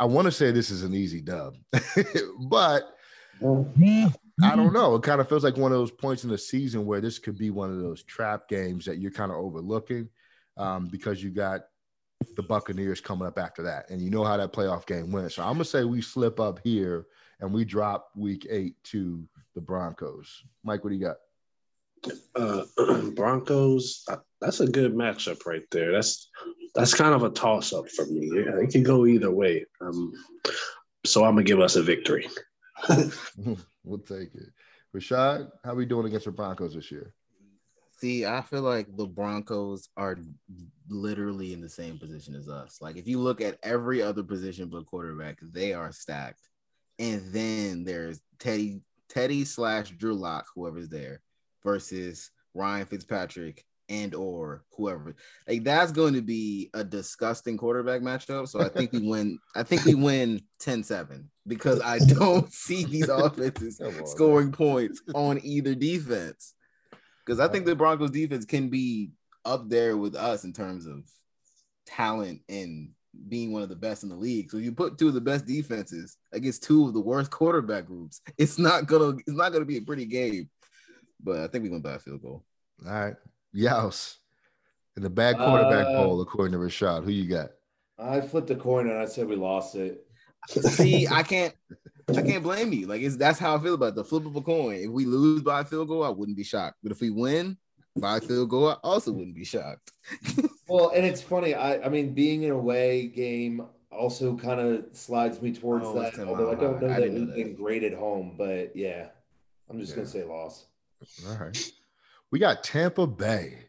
[0.00, 1.56] I want to say this is an easy dub,
[2.48, 2.84] but
[4.42, 4.94] I don't know.
[4.94, 7.36] It kind of feels like one of those points in the season where this could
[7.36, 10.08] be one of those trap games that you're kind of overlooking
[10.56, 11.62] um, because you got
[12.36, 15.32] the Buccaneers coming up after that, and you know how that playoff game went.
[15.32, 17.06] So I'm gonna say we slip up here
[17.40, 20.42] and we drop Week Eight to the Broncos.
[20.64, 21.16] Mike, what do you got?
[22.34, 22.64] Uh,
[23.14, 24.04] Broncos.
[24.08, 25.92] uh, That's a good matchup right there.
[25.92, 26.30] That's
[26.74, 28.30] that's kind of a toss up for me.
[28.32, 29.64] Yeah, It can go either way.
[29.80, 30.12] Um,
[31.04, 32.28] so I'm gonna give us a victory.
[33.84, 34.50] we'll take it.
[34.94, 37.12] Rashad, how are we doing against the Broncos this year?
[37.98, 40.16] See, I feel like the Broncos are
[40.88, 42.78] literally in the same position as us.
[42.80, 46.48] Like if you look at every other position but quarterback, they are stacked.
[47.00, 51.22] And then there's Teddy, Teddy slash Drew Lock, whoever's there,
[51.64, 55.16] versus Ryan Fitzpatrick and or whoever.
[55.48, 58.46] Like that's going to be a disgusting quarterback matchup.
[58.46, 59.40] So I think we win.
[59.56, 65.40] I think we win 10-7 because I don't see these offenses on, scoring points on
[65.42, 66.54] either defense.
[67.28, 69.10] Because I think the Broncos defense can be
[69.44, 71.04] up there with us in terms of
[71.84, 72.88] talent and
[73.28, 74.50] being one of the best in the league.
[74.50, 78.22] So you put two of the best defenses against two of the worst quarterback groups.
[78.38, 80.48] It's not gonna it's not gonna be a pretty game.
[81.22, 82.46] But I think we're gonna buy a field goal.
[82.86, 83.16] All right,
[83.54, 84.16] Yaus
[84.96, 87.04] in the bad quarterback Uh, poll, according to Rashad.
[87.04, 87.50] Who you got?
[87.98, 90.06] I flipped a coin and I said we lost it.
[90.48, 91.52] See, I can't
[92.16, 92.86] I can't blame you.
[92.86, 93.94] Like it's that's how I feel about it.
[93.96, 94.76] the flip of a coin.
[94.76, 96.78] If we lose by a field goal, I wouldn't be shocked.
[96.82, 97.56] But if we win
[98.00, 99.92] by a field goal, I also wouldn't be shocked.
[100.70, 101.54] Well, and it's funny.
[101.54, 106.18] I, I mean, being an away game also kind of slides me towards Oh, that.
[106.18, 106.88] Although I don't know.
[106.90, 109.06] I that we've been great at home, but yeah,
[109.70, 109.96] I'm just Yeah.
[109.96, 110.66] gonna say loss.
[111.26, 111.72] All right.
[112.30, 113.60] We got Tampa Bay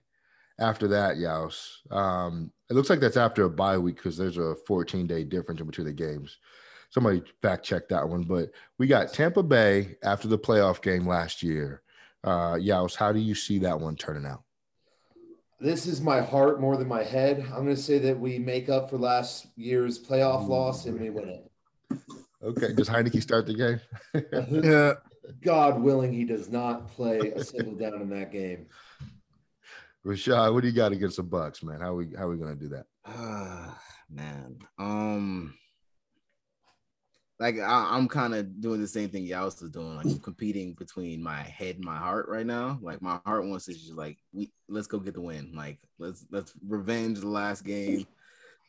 [0.60, 1.78] after that, Yaus.
[1.90, 5.62] Um, it looks like that's after a bye week because there's a 14 day difference
[5.62, 6.38] in between the games.
[6.90, 11.44] Somebody fact check that one, but we got Tampa Bay after the playoff game last
[11.44, 11.84] year.
[12.24, 14.44] Uh, Yaus, how do you see that one turning out?
[15.60, 17.42] This is my heart more than my head.
[17.48, 21.30] I'm gonna say that we make up for last year's playoff loss and we win
[21.30, 21.52] it.
[22.42, 23.82] Okay, does Heinicke start the game?
[24.64, 24.94] Yeah.
[25.42, 28.66] God willing, he does not play a single down in that game.
[30.06, 31.82] Rashad, what do you got against the Bucks, man?
[31.82, 32.86] How we how we gonna do that?
[33.06, 34.58] Ah, man.
[34.80, 35.54] Um,
[37.40, 39.96] like I, I'm kind of doing the same thing Yaus was doing.
[39.96, 42.78] Like competing between my head and my heart right now.
[42.82, 45.54] Like my heart wants to just like we let's go get the win.
[45.56, 48.06] Like let's let's revenge the last game.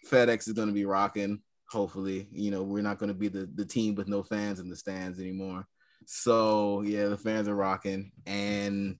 [0.08, 1.40] FedEx is gonna be rocking.
[1.68, 4.76] Hopefully, you know we're not gonna be the the team with no fans in the
[4.76, 5.66] stands anymore.
[6.06, 8.98] So yeah, the fans are rocking, and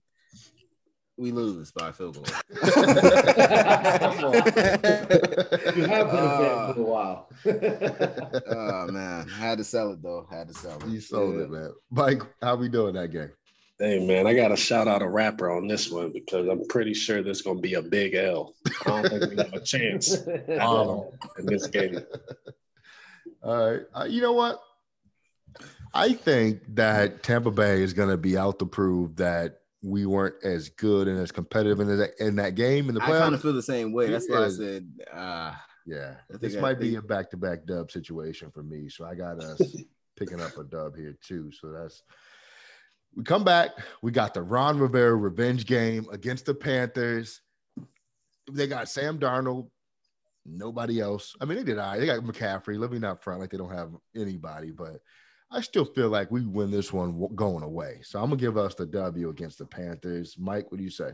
[1.21, 2.25] we lose by a field goal.
[5.75, 7.29] You have been a fan Uh, for a while.
[8.47, 10.25] oh man, had to sell it though.
[10.31, 10.87] Had to sell it.
[10.87, 11.41] You sold Yeah.
[11.43, 11.73] it, man.
[11.91, 13.29] Mike, how we doing that game?
[13.77, 17.21] Hey man, I gotta shout out a rapper on this one because I'm pretty sure
[17.21, 18.55] there's gonna be a big L.
[18.85, 21.99] I don't think we have a chance at all in this game.
[23.43, 23.81] All right.
[23.95, 24.61] Uh, you know what?
[25.93, 30.35] I think that Tampa Bay is going to be out to prove that we weren't
[30.43, 33.41] as good and as competitive in that in that game in the I kind of
[33.41, 34.09] feel the same way.
[34.09, 35.53] That's why I said, uh,
[35.85, 38.89] yeah, I this I might be a back-to-back dub situation for me.
[38.89, 39.59] So I got us
[40.17, 41.51] picking up a dub here too.
[41.51, 42.03] So that's
[43.15, 43.71] we come back.
[44.01, 47.41] We got the Ron Rivera revenge game against the Panthers.
[48.51, 49.69] They got Sam Darnold.
[50.45, 51.35] Nobody else.
[51.39, 51.77] I mean, they did.
[51.77, 51.99] all right.
[51.99, 52.79] They got McCaffrey.
[52.79, 55.01] Let me not front like they don't have anybody, but
[55.51, 57.99] I still feel like we win this one going away.
[58.03, 60.37] So I'm gonna give us the W against the Panthers.
[60.39, 61.11] Mike, what do you say?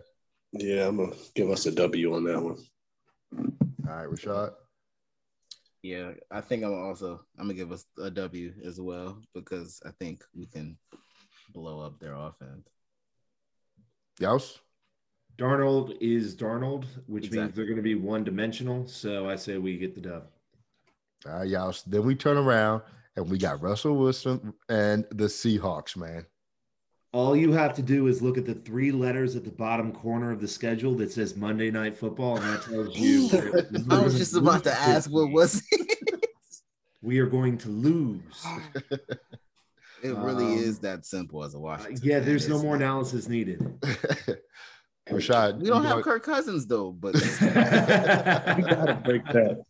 [0.51, 2.57] Yeah, I'm gonna give us a W on that one.
[3.89, 4.53] All right, Rashad.
[5.81, 9.89] yeah, I think I'm also I'm gonna give us a W as well because I
[9.99, 10.77] think we can
[11.51, 12.67] blow up their offense.
[14.19, 14.59] Yaus.
[15.37, 18.87] Darnold is Darnold, which means they're going to be one dimensional.
[18.87, 20.23] So I say we get the dub.
[21.27, 21.83] All right, Yaus.
[21.85, 22.81] Then we turn around
[23.17, 26.25] and we got Russell Wilson and the Seahawks, man.
[27.13, 30.31] All you have to do is look at the three letters at the bottom corner
[30.31, 33.27] of the schedule that says Monday Night Football, and that tells you.
[33.29, 36.25] that I was just about to ask what was it?
[37.01, 38.45] We are going to lose.
[40.03, 41.97] It really Um, is that simple as a Washington.
[42.07, 42.83] yeah, fan, there's no more it?
[42.83, 43.59] analysis needed.
[45.09, 45.57] Rashad.
[45.59, 47.21] We don't have go- Kirk Cousins though, but We
[48.61, 49.63] gotta break that.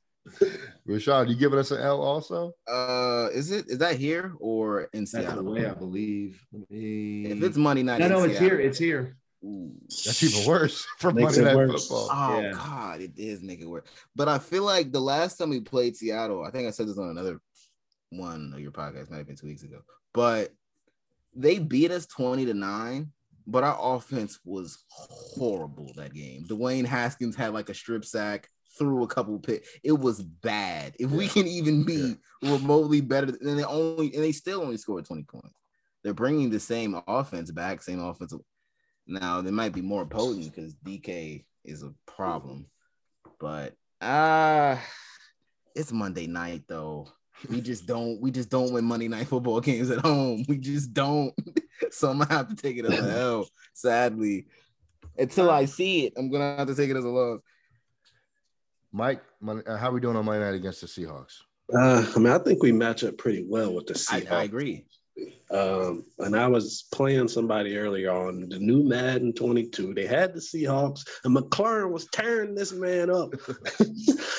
[0.87, 2.53] Rashad, you giving us an L also?
[2.67, 5.47] Uh, is it is that here or in That's Seattle?
[5.49, 6.41] away, I believe.
[6.69, 8.59] Me- If it's Monday night, no, in no, it's Seattle- here.
[8.59, 9.17] It's here.
[9.43, 9.71] Ooh.
[9.89, 11.87] That's even worse for Makes Monday Night worse.
[11.87, 12.09] Football.
[12.11, 12.51] Oh Yeah.
[12.53, 13.85] God, it is make it work.
[14.15, 16.97] But I feel like the last time we played Seattle, I think I said this
[16.97, 17.39] on another
[18.09, 19.81] one of your podcasts, might have been two weeks ago.
[20.13, 20.53] But
[21.35, 23.11] they beat us 20 to 9,
[23.45, 26.45] but our offense was horrible that game.
[26.47, 29.65] Dwayne Haskins had like a strip sack, threw a couple pick.
[29.83, 30.95] It was bad.
[30.99, 35.05] If we can even be remotely better, and they only and they still only scored
[35.05, 35.55] 20 points.
[36.03, 38.39] They're bringing the same offense back, same offensive.
[39.07, 42.67] Now they might be more potent because DK is a problem,
[43.39, 44.77] but uh
[45.75, 47.07] it's Monday night though.
[47.49, 50.43] We just don't we just don't win Monday night football games at home.
[50.47, 51.33] We just don't.
[51.91, 54.47] so I'm gonna have to take it as a L, sadly.
[55.17, 57.39] Until I see it, I'm gonna have to take it as a loss.
[58.91, 61.33] Mike, how are we doing on Monday night against the Seahawks?
[61.73, 64.31] Uh, I mean, I think we match up pretty well with the Seahawks.
[64.31, 64.85] I agree.
[65.49, 69.93] Um, and I was playing somebody earlier on the new Madden 22.
[69.95, 73.33] They had the Seahawks, and McLaurin was tearing this man up.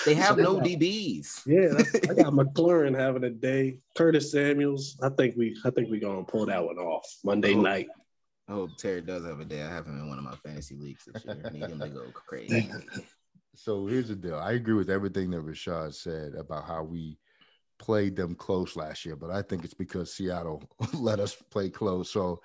[0.05, 1.43] They have So no got- DBs.
[1.45, 3.81] Yeah, that's- I got McLaurin having a day.
[3.97, 4.97] Curtis Samuels.
[5.03, 7.61] I think we, I think we're gonna pull that one off Monday Oh.
[7.61, 7.89] night.
[8.49, 9.61] I hope Terry does have a day.
[9.63, 11.43] I have him in one of my fantasy leagues this year.
[11.45, 12.71] I need him to go crazy.
[13.59, 14.37] So here's the deal.
[14.37, 17.19] I agree with everything that Rashad said about how we
[17.81, 20.63] played them close last year, but I think it's because Seattle
[20.95, 22.09] let us play close.
[22.09, 22.41] So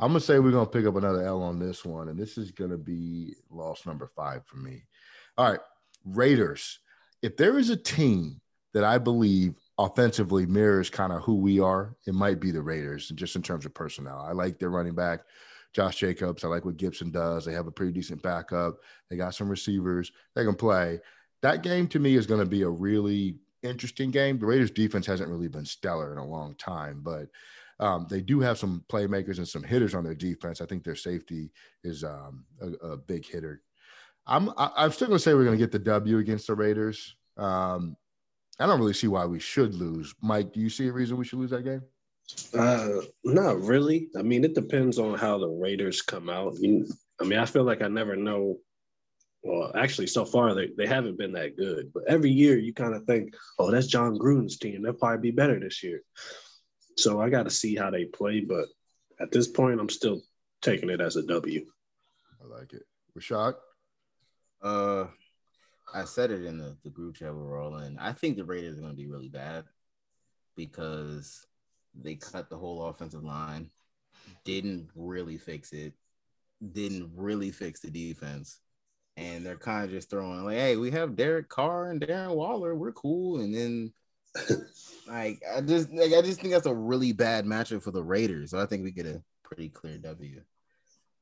[0.00, 2.50] I'm gonna say we're gonna pick up another L on this one, and this is
[2.50, 4.82] gonna be loss number five for me.
[5.38, 5.60] All right,
[6.04, 6.80] Raiders.
[7.22, 8.40] If there is a team
[8.74, 13.10] that I believe offensively mirrors kind of who we are, it might be the Raiders,
[13.10, 14.18] and just in terms of personnel.
[14.18, 15.20] I like their running back,
[15.76, 16.42] Josh Jacobs.
[16.42, 17.44] I like what Gibson does.
[17.44, 18.78] They have a pretty decent backup.
[19.10, 20.10] They got some receivers.
[20.34, 21.00] They can play.
[21.42, 24.38] That game to me is going to be a really interesting game.
[24.38, 27.28] The Raiders defense hasn't really been stellar in a long time, but
[27.78, 30.62] um, they do have some playmakers and some hitters on their defense.
[30.62, 31.52] I think their safety
[31.84, 33.60] is um, a, a big hitter.
[34.26, 36.54] I'm I, I'm still going to say we're going to get the W against the
[36.54, 37.16] Raiders.
[37.36, 37.98] Um,
[38.58, 40.14] I don't really see why we should lose.
[40.22, 41.82] Mike, do you see a reason we should lose that game?
[42.54, 44.08] Uh, not really.
[44.16, 46.56] I mean, it depends on how the Raiders come out.
[46.58, 46.86] You,
[47.20, 48.58] I mean, I feel like I never know.
[49.42, 51.92] Well, actually, so far they, they haven't been that good.
[51.94, 54.82] But every year you kind of think, oh, that's Jon Gruden's team.
[54.82, 56.02] They'll probably be better this year.
[56.96, 58.40] So I got to see how they play.
[58.40, 58.66] But
[59.20, 60.20] at this point, I'm still
[60.62, 61.64] taking it as a W.
[62.42, 62.82] I like it.
[63.16, 63.54] Rashad?
[64.62, 65.06] Uh,
[65.94, 67.98] I said it in the, the group chat we're all in.
[67.98, 69.64] I think the Raiders are going to be really bad
[70.56, 71.46] because
[72.02, 73.70] they cut the whole offensive line,
[74.44, 75.94] didn't really fix it,
[76.72, 78.60] didn't really fix the defense.
[79.16, 82.74] And they're kind of just throwing like, hey, we have Derek Carr and Darren Waller.
[82.74, 83.40] We're cool.
[83.40, 83.92] And then
[85.08, 88.50] like I just like I just think that's a really bad matchup for the Raiders.
[88.50, 90.42] So I think we get a pretty clear W.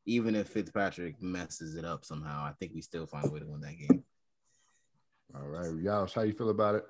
[0.07, 3.47] Even if Fitzpatrick messes it up somehow, I think we still find a way to
[3.47, 4.05] win that game.
[5.35, 6.85] All right, Yaos, how you feel about it?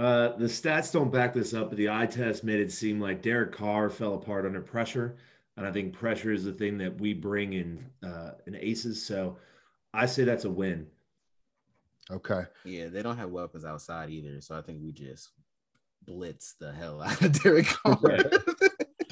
[0.00, 3.20] Uh, the stats don't back this up, but the eye test made it seem like
[3.20, 5.16] Derek Carr fell apart under pressure,
[5.58, 9.04] and I think pressure is the thing that we bring in uh, in aces.
[9.04, 9.36] So
[9.92, 10.86] I say that's a win.
[12.10, 12.44] Okay.
[12.64, 15.32] Yeah, they don't have weapons outside either, so I think we just
[16.06, 18.00] blitz the hell out of Derek Carr.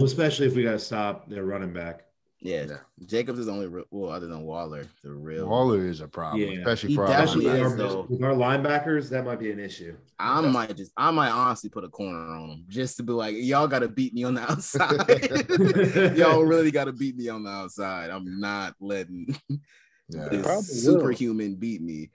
[0.01, 2.07] Especially if we got to stop their running back.
[2.41, 2.65] Yeah.
[2.69, 2.77] Yeah.
[3.07, 5.47] Jacobs is the only real, well, other than Waller, the real.
[5.49, 6.59] Waller is a problem, Yeah.
[6.59, 7.67] especially He for our linebackers.
[7.67, 8.07] is, though.
[8.09, 9.97] with our linebackers, that might be an issue.
[10.19, 13.35] I might just, I might honestly put a corner on him just to be like,
[13.37, 16.17] y'all got to beat me on the outside.
[16.17, 18.11] y'all really got to beat me on the outside.
[18.11, 19.29] I'm not letting
[20.11, 20.29] Yeah.
[20.31, 20.63] this Probably will.
[20.63, 22.11] superhuman beat me.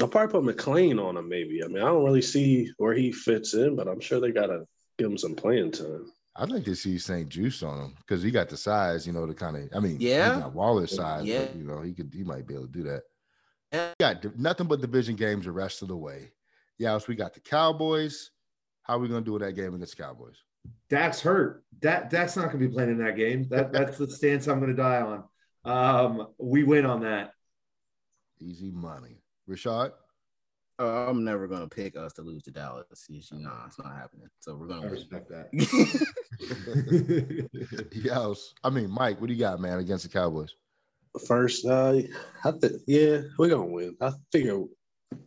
[0.00, 1.64] I'll probably put McLean on him, maybe.
[1.64, 4.46] I mean, I don't really see where he fits in, but I'm sure they got
[4.46, 4.66] to
[4.98, 6.12] give him some playing time.
[6.40, 9.34] I'd like to see St-Juste on him because he got the size, you know, to
[9.34, 9.68] kind of.
[9.76, 10.32] I mean, Yeah.
[10.34, 11.44] he's not Waller's size, Yeah.
[11.44, 13.02] but you know, he could, he might be able to do that.
[13.72, 13.92] Yeah.
[14.00, 16.32] Got di- nothing but division games the rest of the way.
[16.78, 18.30] Yeah, so we got the Cowboys.
[18.82, 20.36] How are we gonna do with that game against the Cowboys?
[20.88, 21.62] Dak's hurt.
[21.78, 23.46] Dak, Dak's not going to be playing in that game.
[23.48, 25.24] That, that's the stance I'm going to die on.
[25.64, 27.32] Um, we win on that.
[28.40, 29.22] Easy money.
[29.48, 29.92] Rashad.
[30.80, 32.86] Uh, I'm never gonna pick us to lose to Dallas.
[32.90, 34.28] It's, nah, it's not happening.
[34.38, 34.92] So we're gonna win.
[34.92, 35.50] respect that.
[37.92, 38.54] Yes.
[38.64, 40.54] I mean, Mike, what do you got, man, against the Cowboys?
[41.26, 42.00] First, uh,
[42.44, 43.96] I think, yeah, we're going to win.
[44.00, 44.62] I figure,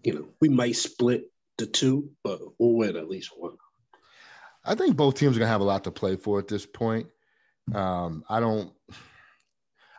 [0.04, 1.26] you know, we might split
[1.58, 3.58] the two, but we'll win at least one.
[4.66, 7.08] I think both teams are gonna have a lot to play for at this point.
[7.76, 8.72] Um, I don't,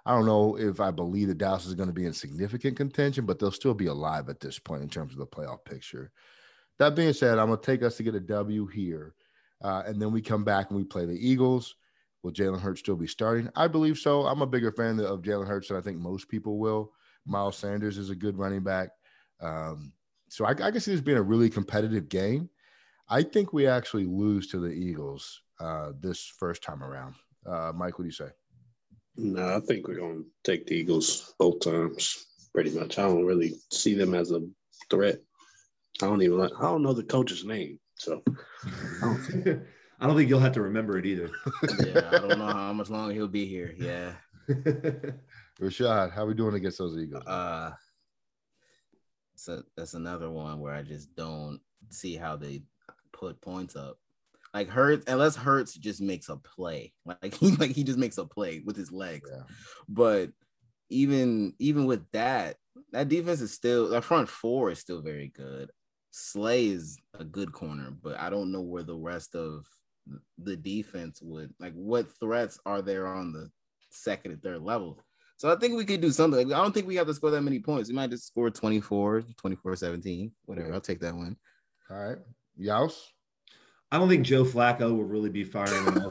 [0.07, 3.25] I don't know if I believe that Dallas is going to be in significant contention,
[3.25, 6.13] but they'll still be alive at this point in terms of the playoff picture.
[6.79, 9.15] that being said, I'm gonna take us to get a W here,
[9.63, 11.77] uh, and then we come back and we play the Eagles.
[12.23, 13.51] Will Jalen Hurts still be starting?
[13.55, 14.27] I believe so.
[14.27, 16.93] I'm a bigger fan of Jalen Hurts than I think most people will.
[17.27, 18.91] Miles Sanders is a good running back.
[19.41, 19.93] Um,
[20.29, 22.49] so I, I can see this being a really competitive game.
[23.09, 27.15] I think we actually lose to the Eagles uh, this first time around.
[27.47, 28.31] Uh, Mike, what do you say?
[29.17, 32.27] No, I think we're going to take the Eagles both times.
[32.53, 34.41] Pretty much, I don't really see them as a
[34.91, 35.19] threat.
[36.03, 36.39] I don't even.
[36.39, 38.23] Like, I don't know the coach's name, so.
[38.27, 39.63] I don't,
[40.01, 41.31] I don't think you'll have to remember it either.
[41.87, 43.75] yeah, I don't know how much longer he'll be here.
[43.79, 44.13] Yeah.
[45.61, 47.27] Rashad, how we doing against those Eagles?
[47.27, 47.73] Uh,
[49.37, 51.61] so that's another one where I just don't
[51.91, 52.63] see how they
[53.13, 53.99] put points up.
[54.55, 58.25] Like Hurts, unless Hurts just makes a play, like he like he just makes a
[58.25, 59.29] play with his legs.
[59.31, 59.43] Yeah.
[59.89, 60.31] But
[60.89, 62.57] even even with that,
[62.93, 65.71] that defense is still that front four is still very good.
[66.13, 69.67] Slay is a good corner, but I don't know where the rest of
[70.39, 71.73] the defense would like.
[71.75, 73.51] What threats are there on the
[73.91, 75.03] second and third level?
[75.37, 76.53] So I think we could do something.
[76.53, 77.89] I don't think we have to score that many points.
[77.89, 80.73] We might just score 24, 24 17, whatever.
[80.73, 81.37] I'll take that one.
[81.91, 82.19] All right.
[82.61, 82.95] Yaus?
[83.95, 85.87] I don't think Joe Flacco will really be firing.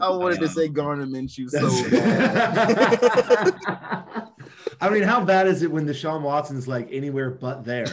[0.00, 3.54] I wanted to say Gardner Minshew so bad.
[4.80, 7.86] I mean, how bad is it when Deshaun Watson's like anywhere but there?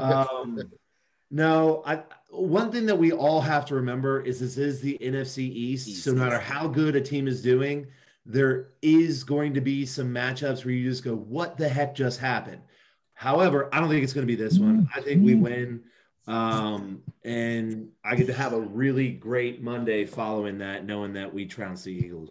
[0.00, 0.58] Um,
[1.30, 2.00] no, I.
[2.30, 5.86] One thing that we all have to remember is this is the NFC East.
[5.86, 7.88] East, so no matter how good a team is doing,
[8.24, 12.20] there is going to be some matchups where you just go, "What the heck just
[12.20, 12.62] happened?"
[13.12, 14.88] However, I don't think it's going to be this one.
[14.96, 15.82] I think we win,
[16.26, 21.46] um, and I get to have a really great Monday following that, knowing that we
[21.46, 22.30] trounce the Eagles.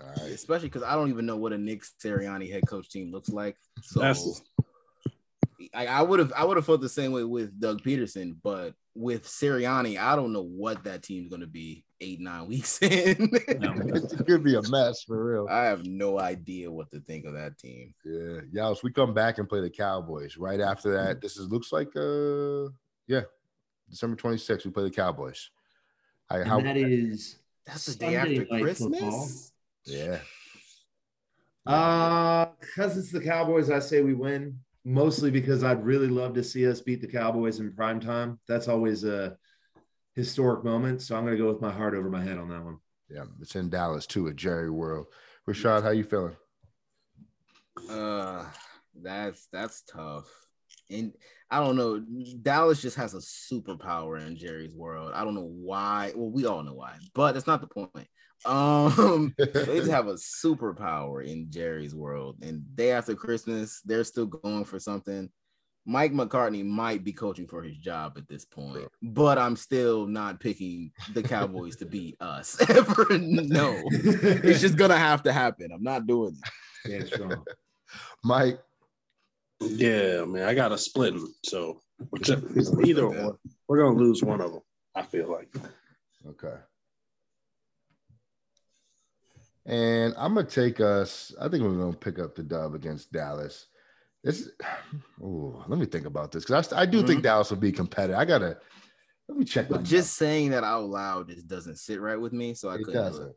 [0.00, 0.32] All right.
[0.32, 3.56] Especially because I don't even know what a Nick Sirianni head coach team looks like.
[3.82, 4.42] So That's-
[5.74, 8.74] I, I would have I would have felt the same way with Doug Pederson, but
[8.94, 13.30] with Sirianni, I don't know what that team's going to be eight nine weeks in.
[13.58, 13.72] No.
[13.94, 15.46] it could be a mess for real.
[15.50, 17.92] I have no idea what to think of that team.
[18.04, 18.40] Yeah.
[18.54, 20.36] Yaus, we come back and play the Cowboys.
[20.36, 22.68] Right after that, this is looks like uh
[23.08, 23.22] yeah,
[23.90, 25.50] December 26th, we play the Cowboys.
[26.30, 27.36] I, And how, that is
[27.66, 29.00] That's the day after Christmas.
[29.00, 29.28] football.
[29.84, 30.18] yeah.
[31.66, 34.58] Uh, because it's the Cowboys, I say we win.
[34.84, 38.38] Mostly because I'd really love to see us beat the Cowboys in prime time.
[38.48, 39.36] That's always a
[40.14, 41.02] historic moment.
[41.02, 42.78] So I'm going to go with my heart over my head on that one.
[43.10, 43.24] Yeah.
[43.42, 45.06] It's in Dallas too at Jerry World.
[45.46, 46.36] Rashad, how you feeling?
[47.90, 48.44] Uh,
[49.02, 50.26] that's that's tough.
[50.90, 51.12] And
[51.50, 52.00] I don't know.
[52.42, 55.12] Dallas just has a superpower in Jerry's world.
[55.14, 56.12] I don't know why.
[56.14, 58.06] Well, we all know why, but that's not the point.
[58.44, 62.36] Um, they just have a superpower in Jerry's world.
[62.42, 65.30] And day after Christmas, they're still going for something.
[65.86, 70.38] Mike McCarthy might be coaching for his job at this point, but I'm still not
[70.38, 73.06] picking the Cowboys to beat us ever.
[73.18, 75.70] No, it's just gonna have to happen.
[75.72, 76.36] I'm not doing
[76.84, 76.90] it.
[76.90, 77.42] Yeah, strong.
[78.22, 78.60] Mike,
[79.60, 81.32] Yeah, man, I got a splitting.
[81.44, 82.46] So whichever,
[82.84, 83.36] either one,
[83.66, 84.62] we're gonna lose one of them.
[84.94, 85.54] I feel like.
[86.26, 86.56] Okay.
[89.66, 91.34] And I'm gonna take us.
[91.40, 93.66] I think we're gonna pick up the dub against Dallas.
[94.24, 94.50] This,
[95.22, 97.22] oh, let me think about this because I, I do think mm-hmm.
[97.22, 98.16] Dallas will be competitive.
[98.16, 98.58] I gotta
[99.28, 99.68] let me check.
[99.68, 102.54] But just saying that out loud just doesn't sit right with me.
[102.54, 103.28] So I it couldn't doesn't.
[103.28, 103.36] it.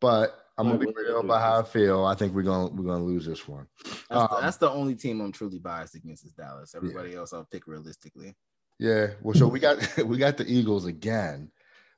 [0.00, 2.04] But I'm gonna be real about how I feel.
[2.04, 3.66] I think we're gonna we're gonna lose this one.
[3.84, 6.74] That's, the, Um, that's the only team I'm truly biased against is Dallas.
[6.74, 8.34] Everybody else I'll pick realistically.
[8.78, 9.08] Yeah.
[9.22, 11.50] Well, so we got we got the Eagles again.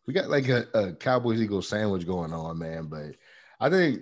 [0.07, 2.87] We got like a, a Cowboys Eagles sandwich going on, man.
[2.87, 3.17] But
[3.61, 4.01] I think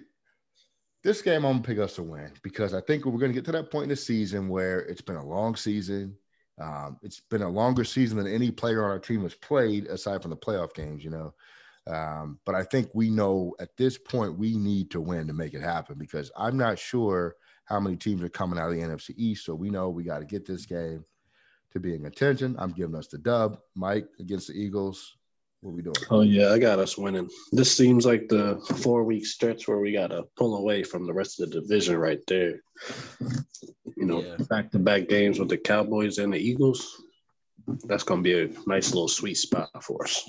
[1.04, 3.52] this game I'm gonna pick us to win because I think we're gonna get to
[3.52, 6.16] that point in the season where it's been a long season.
[6.58, 10.22] Um, it's been a longer season than any player on our team has played, aside
[10.22, 11.34] from the playoff games, you know.
[11.86, 15.54] Um, but I think we know at this point we need to win to make
[15.54, 19.10] it happen because I'm not sure how many teams are coming out of the NFC
[19.16, 19.44] East.
[19.44, 21.04] So we know we got to get this game
[21.72, 22.56] to be in contention.
[22.58, 23.58] I'm giving us the dub.
[23.74, 25.16] Mike against the Eagles.
[25.60, 25.96] What we doing?
[26.10, 27.28] Oh yeah, I got us winning.
[27.52, 31.40] This seems like the four week stretch where we gotta pull away from the rest
[31.40, 32.60] of the division right there.
[33.96, 37.02] You know, back to back games with the Cowboys and the Eagles.
[37.84, 40.24] That's gonna be a nice little sweet spot for us.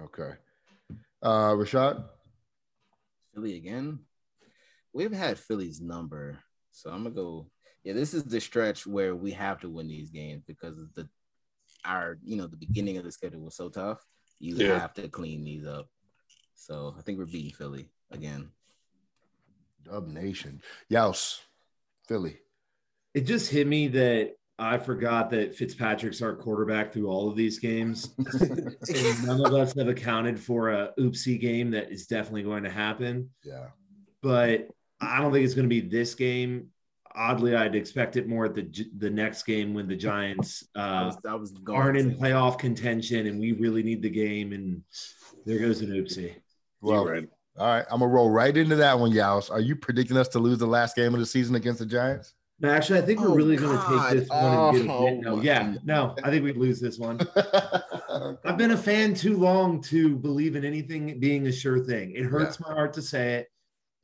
[0.00, 0.32] Okay.
[1.22, 2.04] Uh Rashad.
[3.34, 4.00] Philly again.
[4.92, 6.38] We've had Philly's number.
[6.72, 7.50] So I'm gonna go.
[7.84, 11.08] Yeah, this is the stretch where we have to win these games because the
[11.84, 14.04] our you know the beginning of the schedule was so tough.
[14.38, 14.78] You Yeah.
[14.78, 15.88] have to clean these up.
[16.54, 18.50] So I think we're beating Philly again.
[19.84, 20.62] Dub Nation.
[20.90, 21.40] Yaus.
[22.08, 22.38] Philly.
[23.14, 27.58] it just hit me that I forgot that Fitzpatrick's our quarterback through all of these
[27.58, 28.14] games.
[28.30, 32.70] so none of us have accounted for a oopsie game that is definitely going to
[32.70, 33.30] happen.
[33.42, 33.66] Yeah.
[34.22, 34.68] But
[35.00, 36.68] I don't think it's going to be this game.
[37.16, 41.04] Oddly, I'd expect it more at the the next game when the Giants I uh,
[41.06, 44.52] was, I was aren't in playoff contention and we really need the game.
[44.52, 44.82] And
[45.46, 46.34] there goes an oopsie.
[46.80, 47.28] Well, right.
[47.58, 49.50] all right, I'm gonna roll right into that one, Yaos.
[49.50, 52.34] Are you predicting us to lose the last game of the season against the Giants?
[52.60, 55.20] No, actually, I think we're Oh, really going to take this one and get Oh.
[55.20, 57.18] No, yeah, no, I think we lose this one.
[58.16, 62.12] Oh, I've been a fan too long to believe in anything being a sure thing.
[62.12, 63.48] It hurts my heart to say it,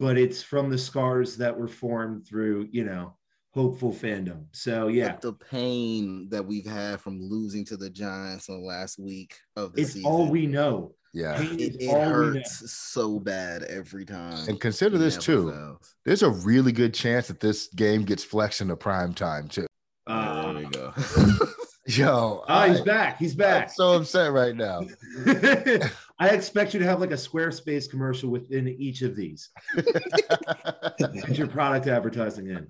[0.01, 3.17] but it's from the scars that were formed through, you know,
[3.55, 4.47] hopeful fandom.
[4.51, 8.99] So yeah, the pain that we've had from losing to the Giants on the last
[8.99, 10.11] week of the it's season.
[10.11, 10.93] all we know.
[11.13, 11.37] Yeah.
[11.39, 12.15] Pain it, is it all we know.
[12.15, 14.49] hurts so bad every time.
[14.49, 15.51] And consider this never too.
[15.51, 15.95] fails.
[16.05, 19.67] There's a really good chance that this game gets flexed into prime time too.
[20.09, 20.93] Yeah, there Uh, we go.
[21.87, 23.19] Yo, ah, he's back.
[23.19, 23.71] He's I'm back.
[23.71, 24.83] so upset right now.
[26.21, 29.49] I expect you to have like a Squarespace commercial within each of these.
[30.99, 32.69] Get your product advertising in.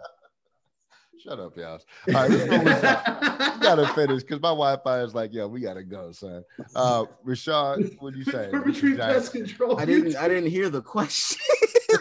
[1.22, 1.84] Shut up, Yaos.
[2.08, 3.54] All right, let's go with that.
[3.56, 6.44] We gotta finish because my Wi-Fi is like, yo, we gotta go, son.
[6.74, 8.48] Uh Rashad, what do you say?
[8.52, 9.78] Retrieve pest control.
[9.78, 10.16] I didn't.
[10.16, 11.38] I didn't hear the question.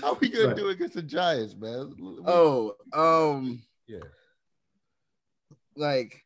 [0.00, 0.56] How are we gonna Right.
[0.56, 1.94] do against the Giants, man?
[2.26, 3.98] Oh, um, yeah.
[5.76, 6.24] like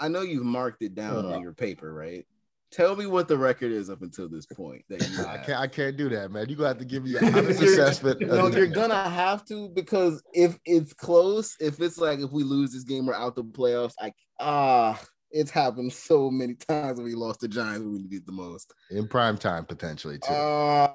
[0.00, 1.34] I know you've marked it down Uh.
[1.34, 2.26] on your paper, right?
[2.74, 5.68] Tell me what the record is up until this point that you I can't I
[5.68, 6.48] can't do that, man.
[6.48, 8.20] You're gonna have to give me an honest assessment.
[8.20, 12.72] No, you're gonna have to because if it's close, if it's like if we lose
[12.72, 13.94] this game, we're out the playoffs.
[14.00, 15.00] I ah,
[15.30, 18.74] it's happened so many times when we lost the Giants when we needed the most.
[18.90, 20.34] in prime time potentially too.
[20.34, 20.94] Uh,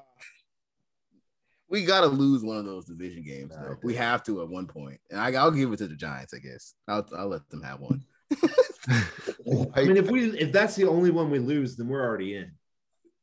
[1.70, 3.56] we gotta lose one of those division games.
[3.56, 3.78] Though.
[3.84, 4.80] We have to at one point.
[4.86, 6.34] point, and I, I'll give it to the Giants.
[6.34, 8.04] I guess I'll I'll let them have one.
[9.76, 12.52] I mean, if we if that's the only one we lose, then we're already in.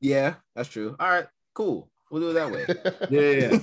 [0.00, 0.96] Yeah, that's true.
[0.98, 1.90] All right, cool.
[2.10, 2.66] We'll do it that way.
[3.10, 3.58] Yeah,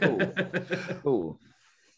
[0.02, 1.00] cool.
[1.02, 1.40] cool.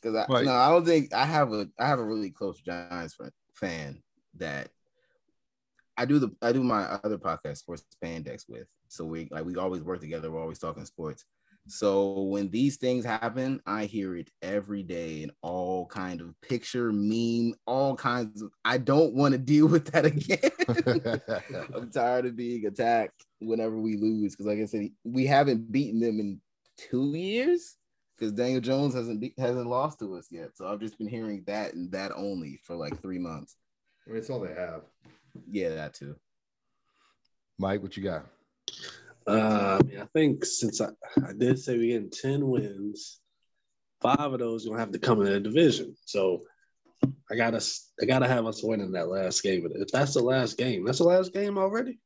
[0.01, 0.45] Because I Right.
[0.45, 4.03] no, I don't think I have a I have a really close Giants fan- fan
[4.37, 4.71] that
[5.97, 8.67] I do the I do my other podcast Sports Spandex with.
[8.89, 10.31] So we like we always work together.
[10.31, 11.25] We're always talking sports.
[11.69, 16.91] So when these things happen, I hear it every day in all kind of picture,
[16.93, 18.51] meme, all kinds of.
[18.65, 20.51] I don't want to deal with that again.
[21.75, 26.01] I'm tired of being attacked whenever we lose because, like I said, we haven't beaten
[26.01, 26.41] them in
[26.77, 27.77] two years
[28.19, 30.57] because Daniel Jones hasn't be- hasn't lost to us yet.
[30.57, 33.57] So I've just been hearing that and that only for like three months.
[34.07, 34.83] I mean, it's all they have.
[35.49, 36.17] Yeah, that too.
[37.59, 38.27] Mike, what you got?
[39.27, 40.89] Uh, I, mean, I think since I,
[41.27, 43.21] I did say we getting 10 wins,
[44.01, 45.97] five of those gonna have to come in the division.
[46.05, 46.43] So
[47.31, 47.65] I gotta
[48.01, 49.63] I gotta have us winning that last game.
[49.63, 51.99] But if that's the last game, that's the last game already.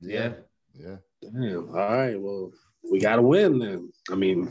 [0.00, 0.32] Yeah.
[0.74, 0.96] Yeah.
[1.20, 1.68] Damn.
[1.70, 2.20] All right.
[2.20, 2.52] Well,
[2.90, 3.92] we gotta win then.
[4.10, 4.50] I mean,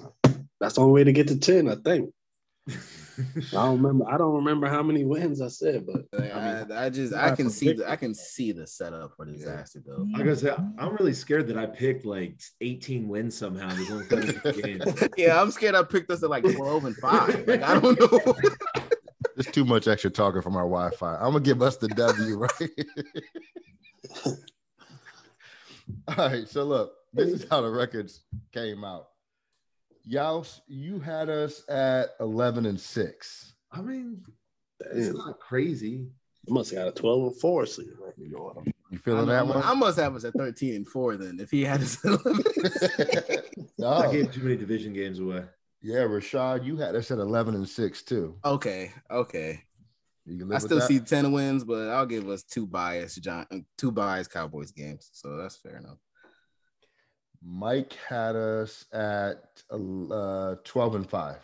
[0.59, 2.13] that's the only way to get to 10, I think.
[3.19, 4.05] I don't remember.
[4.09, 7.25] I don't remember how many wins I said, but I, I mean, I just yeah,
[7.25, 10.07] I can for see the I can see the setup for disaster though.
[10.13, 10.73] Like I said, mm.
[10.77, 13.69] I'm really scared that I picked like 18 wins somehow.
[13.69, 15.09] There's only 17 games.
[15.17, 17.47] yeah, I'm scared I picked us at like 12 and 5.
[17.47, 18.35] Like I don't know.
[19.35, 21.15] There's too much extra talking from our Wi-Fi.
[21.15, 22.69] I'm gonna give us the W, right?
[26.07, 28.21] All right, so look, this is how the records
[28.53, 29.07] came out.
[30.09, 33.53] Yaus, you had us at 11 and 6.
[33.71, 34.23] I mean,
[34.91, 36.07] it's damn, not crazy.
[36.49, 37.97] I must have got a 12 and 4 season.
[38.17, 39.61] You know You feeling I, that one?
[39.63, 42.43] I must have us at 13 and 4 then if he had us at 11.
[43.85, 44.11] I no.
[44.11, 45.43] gave too many division games away.
[45.81, 48.35] Yeah, Rashad, you had us at 11 and 6 too.
[48.43, 49.63] okay, okay.
[50.25, 53.47] You can I still see 10 wins, but I'll give us two biased John
[53.77, 55.09] two biased Cowboys games.
[55.11, 55.97] So that's fair enough.
[57.43, 61.37] Mike had us at uh, 12 and 5.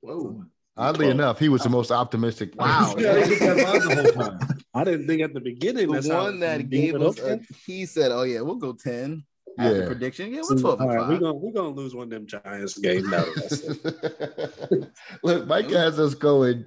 [0.00, 0.44] Whoa.
[0.76, 1.10] Oddly 12.
[1.14, 2.54] enough, he was the most optimistic.
[2.56, 2.94] Wow.
[2.98, 4.38] Yeah, I think I lied the whole time.
[4.74, 8.12] I didn't think at the beginning The that's one that gave us a, he said,
[8.12, 9.24] Oh yeah, we'll go 10.
[9.58, 9.86] After Yeah.
[9.86, 10.32] prediction.
[10.32, 11.08] Yeah, we're 12 All and right, 5.
[11.10, 13.10] we're gonna we're gonna lose one of them Giants game.
[13.10, 13.24] now.
[13.36, 14.90] That's it.
[15.24, 16.64] Look, Mike has us going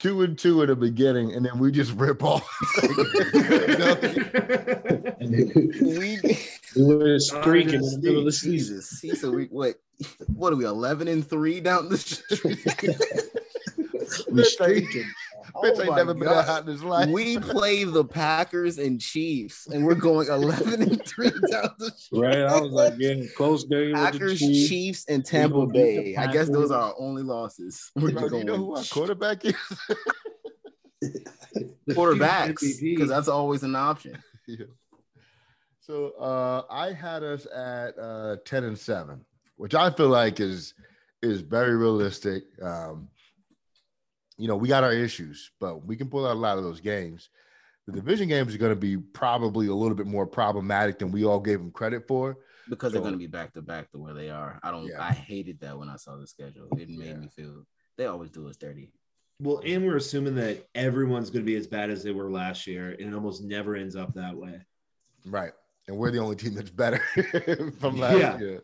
[0.00, 2.44] two and two in the beginning, and then we just rip off.
[5.20, 6.18] we
[6.76, 8.76] we were streaking in the middle of the season.
[8.76, 9.00] Jesus.
[9.00, 9.76] He said we what
[10.34, 12.58] what are we 11 and 3 down the street?
[14.30, 15.04] we streaking.
[15.62, 16.34] Fitz Oh ain't my never been God.
[16.38, 17.08] that hot in his life.
[17.10, 22.20] We play the Packers and Chiefs, and we're going 11 and 3 down the stretch.
[22.20, 22.38] Right.
[22.38, 23.92] I was like, yeah, close game.
[23.92, 24.68] with the Packers, Chiefs.
[24.68, 26.16] Chiefs, and Tampa gonna Bay.
[26.16, 27.92] I guess those are our only losses.
[27.94, 29.54] We're Bro, just do you going know who our quarterback is?
[31.90, 34.20] quarterbacks because that's always an option.
[34.48, 34.66] Yeah.
[35.86, 39.22] So uh, I had us at uh, ten and seven,
[39.56, 40.72] which I feel like is
[41.22, 42.44] is very realistic.
[42.62, 43.08] Um,
[44.38, 46.80] you know, we got our issues, but we can pull out a lot of those
[46.80, 47.28] games.
[47.86, 51.26] The division games are going to be probably a little bit more problematic than we
[51.26, 52.38] all gave them credit for.
[52.70, 54.58] because they're going to be back to back to where they are.
[54.62, 54.86] I don't.
[54.86, 55.02] Yeah.
[55.02, 56.66] I hated that when I saw the schedule.
[56.78, 57.16] It made Yeah.
[57.16, 57.66] me feel
[57.98, 58.90] they always do us dirty.
[59.38, 62.66] Well, and we're assuming that everyone's going to be as bad as they were last
[62.66, 64.62] year, and it almost never ends up that way.
[65.26, 65.52] Right.
[65.86, 66.98] And we're the only team that's better
[67.80, 68.38] from last Yeah.
[68.38, 68.62] year.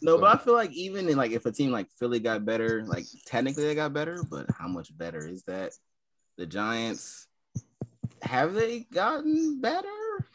[0.00, 2.82] No, but I feel like even in like if a team like Philly got better,
[2.86, 5.72] like technically they got better, but how much better is that?
[6.38, 7.26] The Giants
[8.22, 9.88] have they gotten better?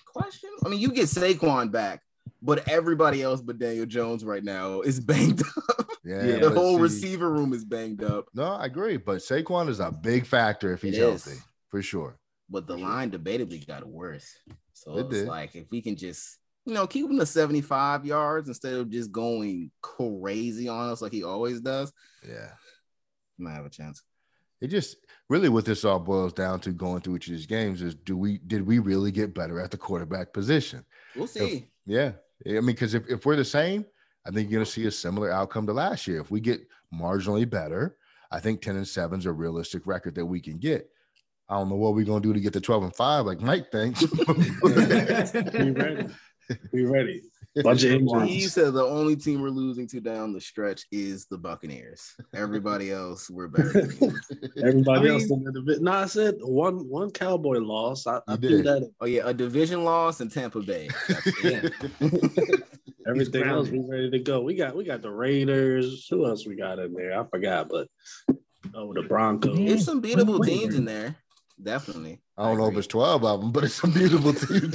[0.05, 0.49] Question.
[0.65, 2.01] I mean, you get Saquon back,
[2.41, 5.87] but everybody else but Daniel Jones right now is banged up.
[6.05, 6.23] Yeah.
[6.23, 6.37] Yeah.
[6.41, 8.25] the whole see- receiver room is banged up.
[8.33, 8.97] No, I agree.
[8.97, 11.37] But Saquon is a big factor if he's healthy,
[11.69, 12.17] for sure.
[12.49, 12.83] But the mm-hmm.
[12.83, 14.27] line debatably got worse.
[14.73, 15.27] So It it's did.
[15.27, 19.11] like if we can just, you know, keep him to 75 yards instead of just
[19.11, 21.91] going crazy on us like he always does,
[22.27, 22.51] Yeah.
[23.37, 24.01] might have a chance.
[24.59, 24.97] It just
[25.29, 28.17] really what this all boils down to going through each of these games is do
[28.17, 30.83] we did we really get better at the quarterback position?
[31.15, 31.69] We'll see.
[31.85, 32.13] Yeah.
[32.45, 33.85] I mean, because if, if we're the same,
[34.25, 36.19] I think you're gonna see a similar outcome to last year.
[36.19, 37.97] If we get marginally better,
[38.31, 40.89] I think 10 and 7 is a realistic record that we can get.
[41.49, 43.71] I don't know what we're gonna do to get to 12 and 5, like Mike
[43.71, 44.03] thinks.
[44.05, 46.07] Be ready.
[46.71, 47.21] Be ready.
[47.63, 48.29] Bunch of injuries.
[48.29, 52.13] He said the only team we're losing to down the stretch is the Buccaneers.
[52.35, 53.89] Everybody else, we're better.
[54.61, 55.83] Everybody I else mean- in the division.
[55.85, 58.05] No, I said one one cowboy loss.
[58.05, 58.65] I, I You threw did.
[58.65, 58.91] that.
[59.01, 60.89] oh yeah, a division loss in Tampa Bay.
[61.07, 61.27] That's.
[63.07, 63.73] Everything else, grounded.
[63.73, 64.41] we ready to go.
[64.41, 66.05] We got we got the Raiders.
[66.09, 67.19] Who else we got in there?
[67.19, 67.87] I forgot, but
[68.75, 69.57] oh, the Broncos.
[69.57, 71.15] There's some beatable teams in there.
[71.61, 72.21] Definitely.
[72.37, 74.71] I don't know if it's 12 of them, but it's a beautiful team.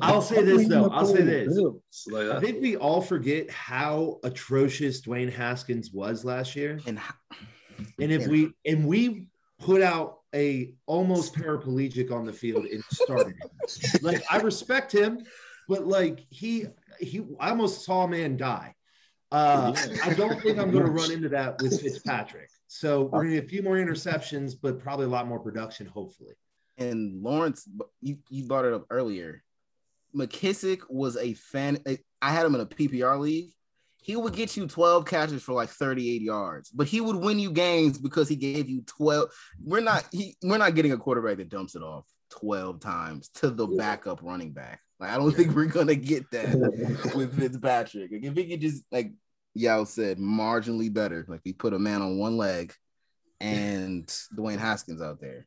[0.00, 0.88] I'll say this though.
[0.90, 1.58] I'll say this.
[2.08, 6.78] Like, I think we all forget how atrocious Dwayne Haskins was last year.
[6.86, 7.00] And
[7.98, 9.26] And if we and we
[9.58, 13.50] put out a almost paraplegic on the field and started him.
[14.02, 15.24] like I respect him,
[15.68, 16.66] but like he
[17.00, 18.74] he I almost saw a man die.
[19.30, 22.48] Uh, I don't think I'm going to run into that with Fitzpatrick.
[22.68, 26.34] So we're to get a few more interceptions, but probably a lot more production, hopefully.
[26.76, 27.66] and Lawrence,
[28.00, 29.42] you, you brought it up earlier.
[30.14, 31.78] McKissic was a fan.
[31.86, 33.50] Eh, I had him in a PPR league.
[34.00, 37.50] He would get you 12 catches for like 38 yards, but he would win you
[37.50, 39.28] games because he gave you 12.
[39.62, 43.50] We're not he we're not getting a quarterback that dumps it off 12 times to
[43.50, 44.80] the backup running back.
[45.00, 48.12] Like I don't think we're gonna get that with Fitzpatrick.
[48.12, 49.12] Like, if he could just like
[49.58, 51.24] Yao said, marginally better.
[51.28, 52.72] Like we put a man on one leg
[53.40, 54.06] and
[54.36, 55.46] Dwayne Haskins out there.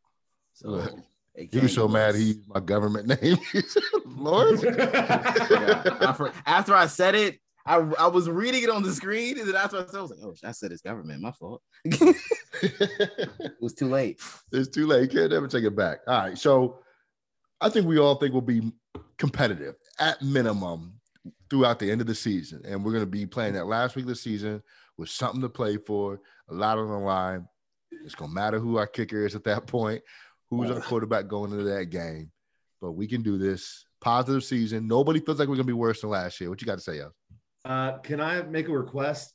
[0.54, 0.94] So Look,
[1.36, 2.18] it He was so mad worse.
[2.18, 3.38] he used my government name.
[3.52, 3.62] He
[4.06, 4.62] Lord.
[4.64, 5.98] Yeah.
[6.02, 9.48] I for- after I said it, I, I was reading it on the screen, and
[9.48, 11.22] then after I said, it, I was like, "Oh, I said it's government.
[11.22, 11.62] My fault.
[11.86, 13.30] it
[13.62, 14.20] was too late."
[14.52, 15.04] it's too late.
[15.04, 16.00] You can't ever take it back.
[16.08, 16.38] All right.
[16.38, 16.80] So
[17.60, 18.72] I think we all think we'll be
[19.20, 20.94] competitive at minimum
[21.52, 22.62] throughout the end of the season.
[22.66, 24.64] And we're going to be playing that last week of the season
[24.98, 27.46] with something to play for, a lot on the line.
[28.06, 30.02] It's going to matter who our kicker is at that point,
[30.50, 32.32] who's our quarterback going into that game.
[32.80, 33.86] But we can do this.
[34.00, 34.88] Positive season.
[34.88, 36.50] Nobody feels like we're going to be worse than last year.
[36.50, 37.10] What you got to say, yo?
[37.66, 39.34] Uh, can I make a request?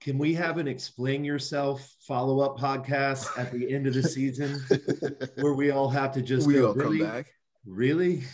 [0.00, 4.60] Can we have an explain yourself follow up podcast at the end of the season
[5.36, 6.98] where we all have to just we go, all really?
[6.98, 7.26] come back.
[7.66, 8.22] Really?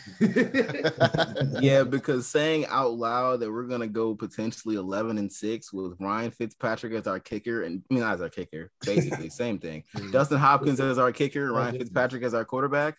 [1.60, 6.32] Yeah, because saying out loud that we're gonna go potentially eleven and six with Ryan
[6.32, 9.84] Fitzpatrick as our kicker, and I mean as our kicker, basically same thing.
[10.10, 12.96] Dustin Hopkins as our kicker, Ryan Fitzpatrick as our quarterback.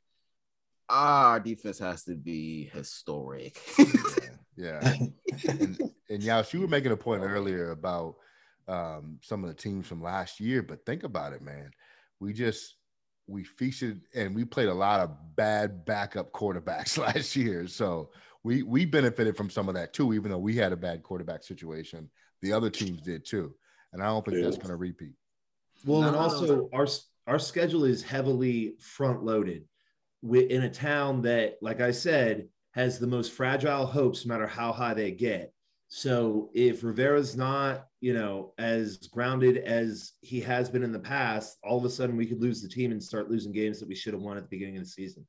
[0.88, 3.60] Our defense has to be historic.
[4.56, 4.96] Yeah.
[5.50, 8.16] and, and Yash, you were making a point earlier about
[8.68, 11.72] um, some of the teams from last year, but think about it, man.
[12.20, 12.76] We just
[13.28, 17.68] we featured and we played a lot of bad backup quarterbacks last year.
[17.68, 18.12] So
[18.44, 21.44] we we benefited from some of that too, even though we had a bad quarterback
[21.44, 22.10] situation.
[22.42, 23.56] The other teams did too.
[23.94, 25.14] And I don't think that's gonna repeat.
[25.86, 26.88] Well, and also our
[27.28, 29.66] our schedule is heavily front loaded.
[30.22, 34.48] We in a town that, like I said, has the most fragile hopes, no matter
[34.48, 35.54] how high they get.
[35.96, 41.60] So if Rivera's not, you know, as grounded as he has been in the past,
[41.64, 43.94] all of a sudden we could lose the team and start losing games that we
[43.94, 45.24] should have won at the beginning of the season.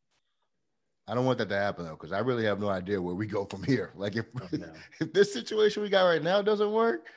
[1.07, 3.27] I don't want that to happen though, because I really have no idea where we
[3.27, 3.93] go from here.
[3.99, 4.73] Like if Oh, no.
[5.03, 7.09] if this situation we got right now doesn't work,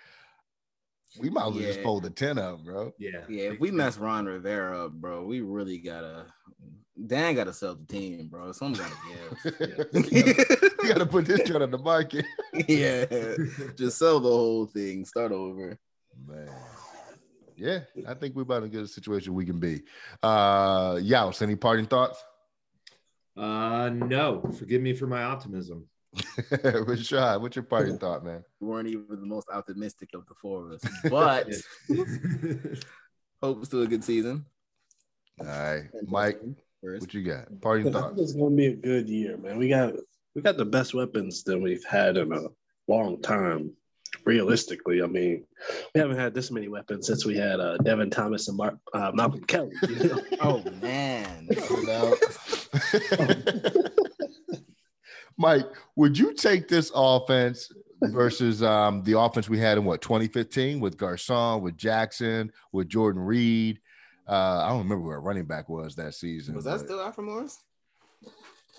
[1.17, 1.83] we might as well just Yeah.
[1.85, 2.91] fold the ten up, bro.
[2.99, 3.23] Yeah.
[3.29, 6.25] Yeah, if we mess Ron Rivera up, bro, we really gotta
[7.05, 8.51] Dan gotta sell the team, bro.
[8.51, 8.95] Someone gotta
[9.53, 9.87] give.
[10.81, 12.25] we got to put this joint on the market,
[12.67, 13.05] yeah,
[13.75, 15.77] just sell the whole thing, start over.
[16.27, 16.49] man.
[17.55, 19.81] Yeah, I think we're about to get a situation we can be.
[20.21, 22.23] Uh, Yaus, any parting thoughts?
[23.35, 25.87] Uh, no, forgive me for my optimism.
[26.15, 28.43] Rashad, what's your parting thought, man?
[28.59, 31.47] We weren't even the most optimistic of the four of us, but
[33.41, 34.45] hopes to a good season.
[35.39, 36.39] All right, Mike,
[36.87, 37.01] First.
[37.01, 37.47] what you got?
[37.59, 38.15] Parting I thoughts.
[38.15, 39.57] think it's gonna be a good year, man.
[39.57, 39.93] We got
[40.35, 42.43] we got the best weapons that we've had in a
[42.87, 43.73] long time.
[44.23, 45.43] Realistically, I mean,
[45.93, 49.11] we haven't had this many weapons since we had uh, Devin Thomas and Mark, uh,
[49.13, 49.73] Malcolm Kelly.
[49.89, 50.21] You know?
[50.39, 51.49] Oh man,
[55.37, 55.67] Mike,
[55.97, 57.69] would you take this offense
[58.01, 63.21] versus um, the offense we had in what 2015 with Garcon, with Jackson, with Jordan
[63.21, 63.81] Reed?
[64.27, 66.55] Uh, I don't remember where running back was that season.
[66.55, 67.59] was that but- still Alfred Morris?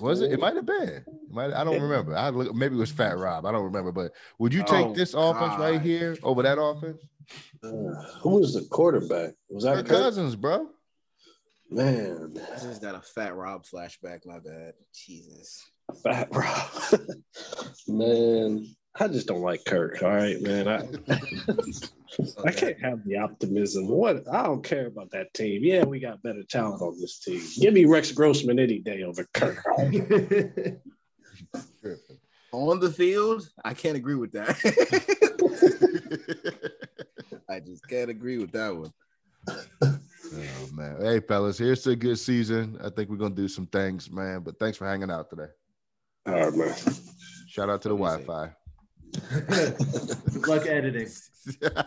[0.00, 0.30] Was it?
[0.32, 0.88] It might have been.
[0.88, 2.14] It might, I don't remember.
[2.16, 2.54] I look.
[2.54, 3.44] Maybe it was Fat Rob.
[3.44, 3.90] I don't remember.
[3.90, 7.02] But would you take Oh, this offense right here over that offense?
[7.64, 7.68] Uh,
[8.20, 9.34] who was the quarterback?
[9.48, 9.98] Was that Kirk Kirk?
[9.98, 10.68] Cousins, bro.
[11.70, 14.24] Man, I just got a fat Rob flashback.
[14.24, 14.74] My bad.
[14.94, 15.68] Jesus.
[16.04, 17.00] Fat Rob.
[17.88, 18.66] man,
[19.00, 20.02] I just don't like Kirk.
[20.02, 20.66] All right, man.
[20.68, 20.78] I
[22.44, 23.86] I can't have the optimism.
[23.88, 25.62] What I don't care about that team.
[25.62, 27.40] Yeah, we got better talent on this team.
[27.60, 29.64] Give me Rex Grossman any day over Kirk.
[32.50, 34.56] On the field, I can't agree with that.
[37.48, 38.92] I just can't agree with that one.
[39.82, 40.96] Oh man.
[41.00, 42.78] Hey fellas, here's to a good season.
[42.82, 44.40] I think we're gonna do some things, man.
[44.40, 45.48] But thanks for hanging out today.
[46.26, 46.74] All right, man.
[47.46, 48.26] Shout out to the Let me see.
[48.26, 48.54] Wi-Fi.
[49.12, 51.08] Good luck editing.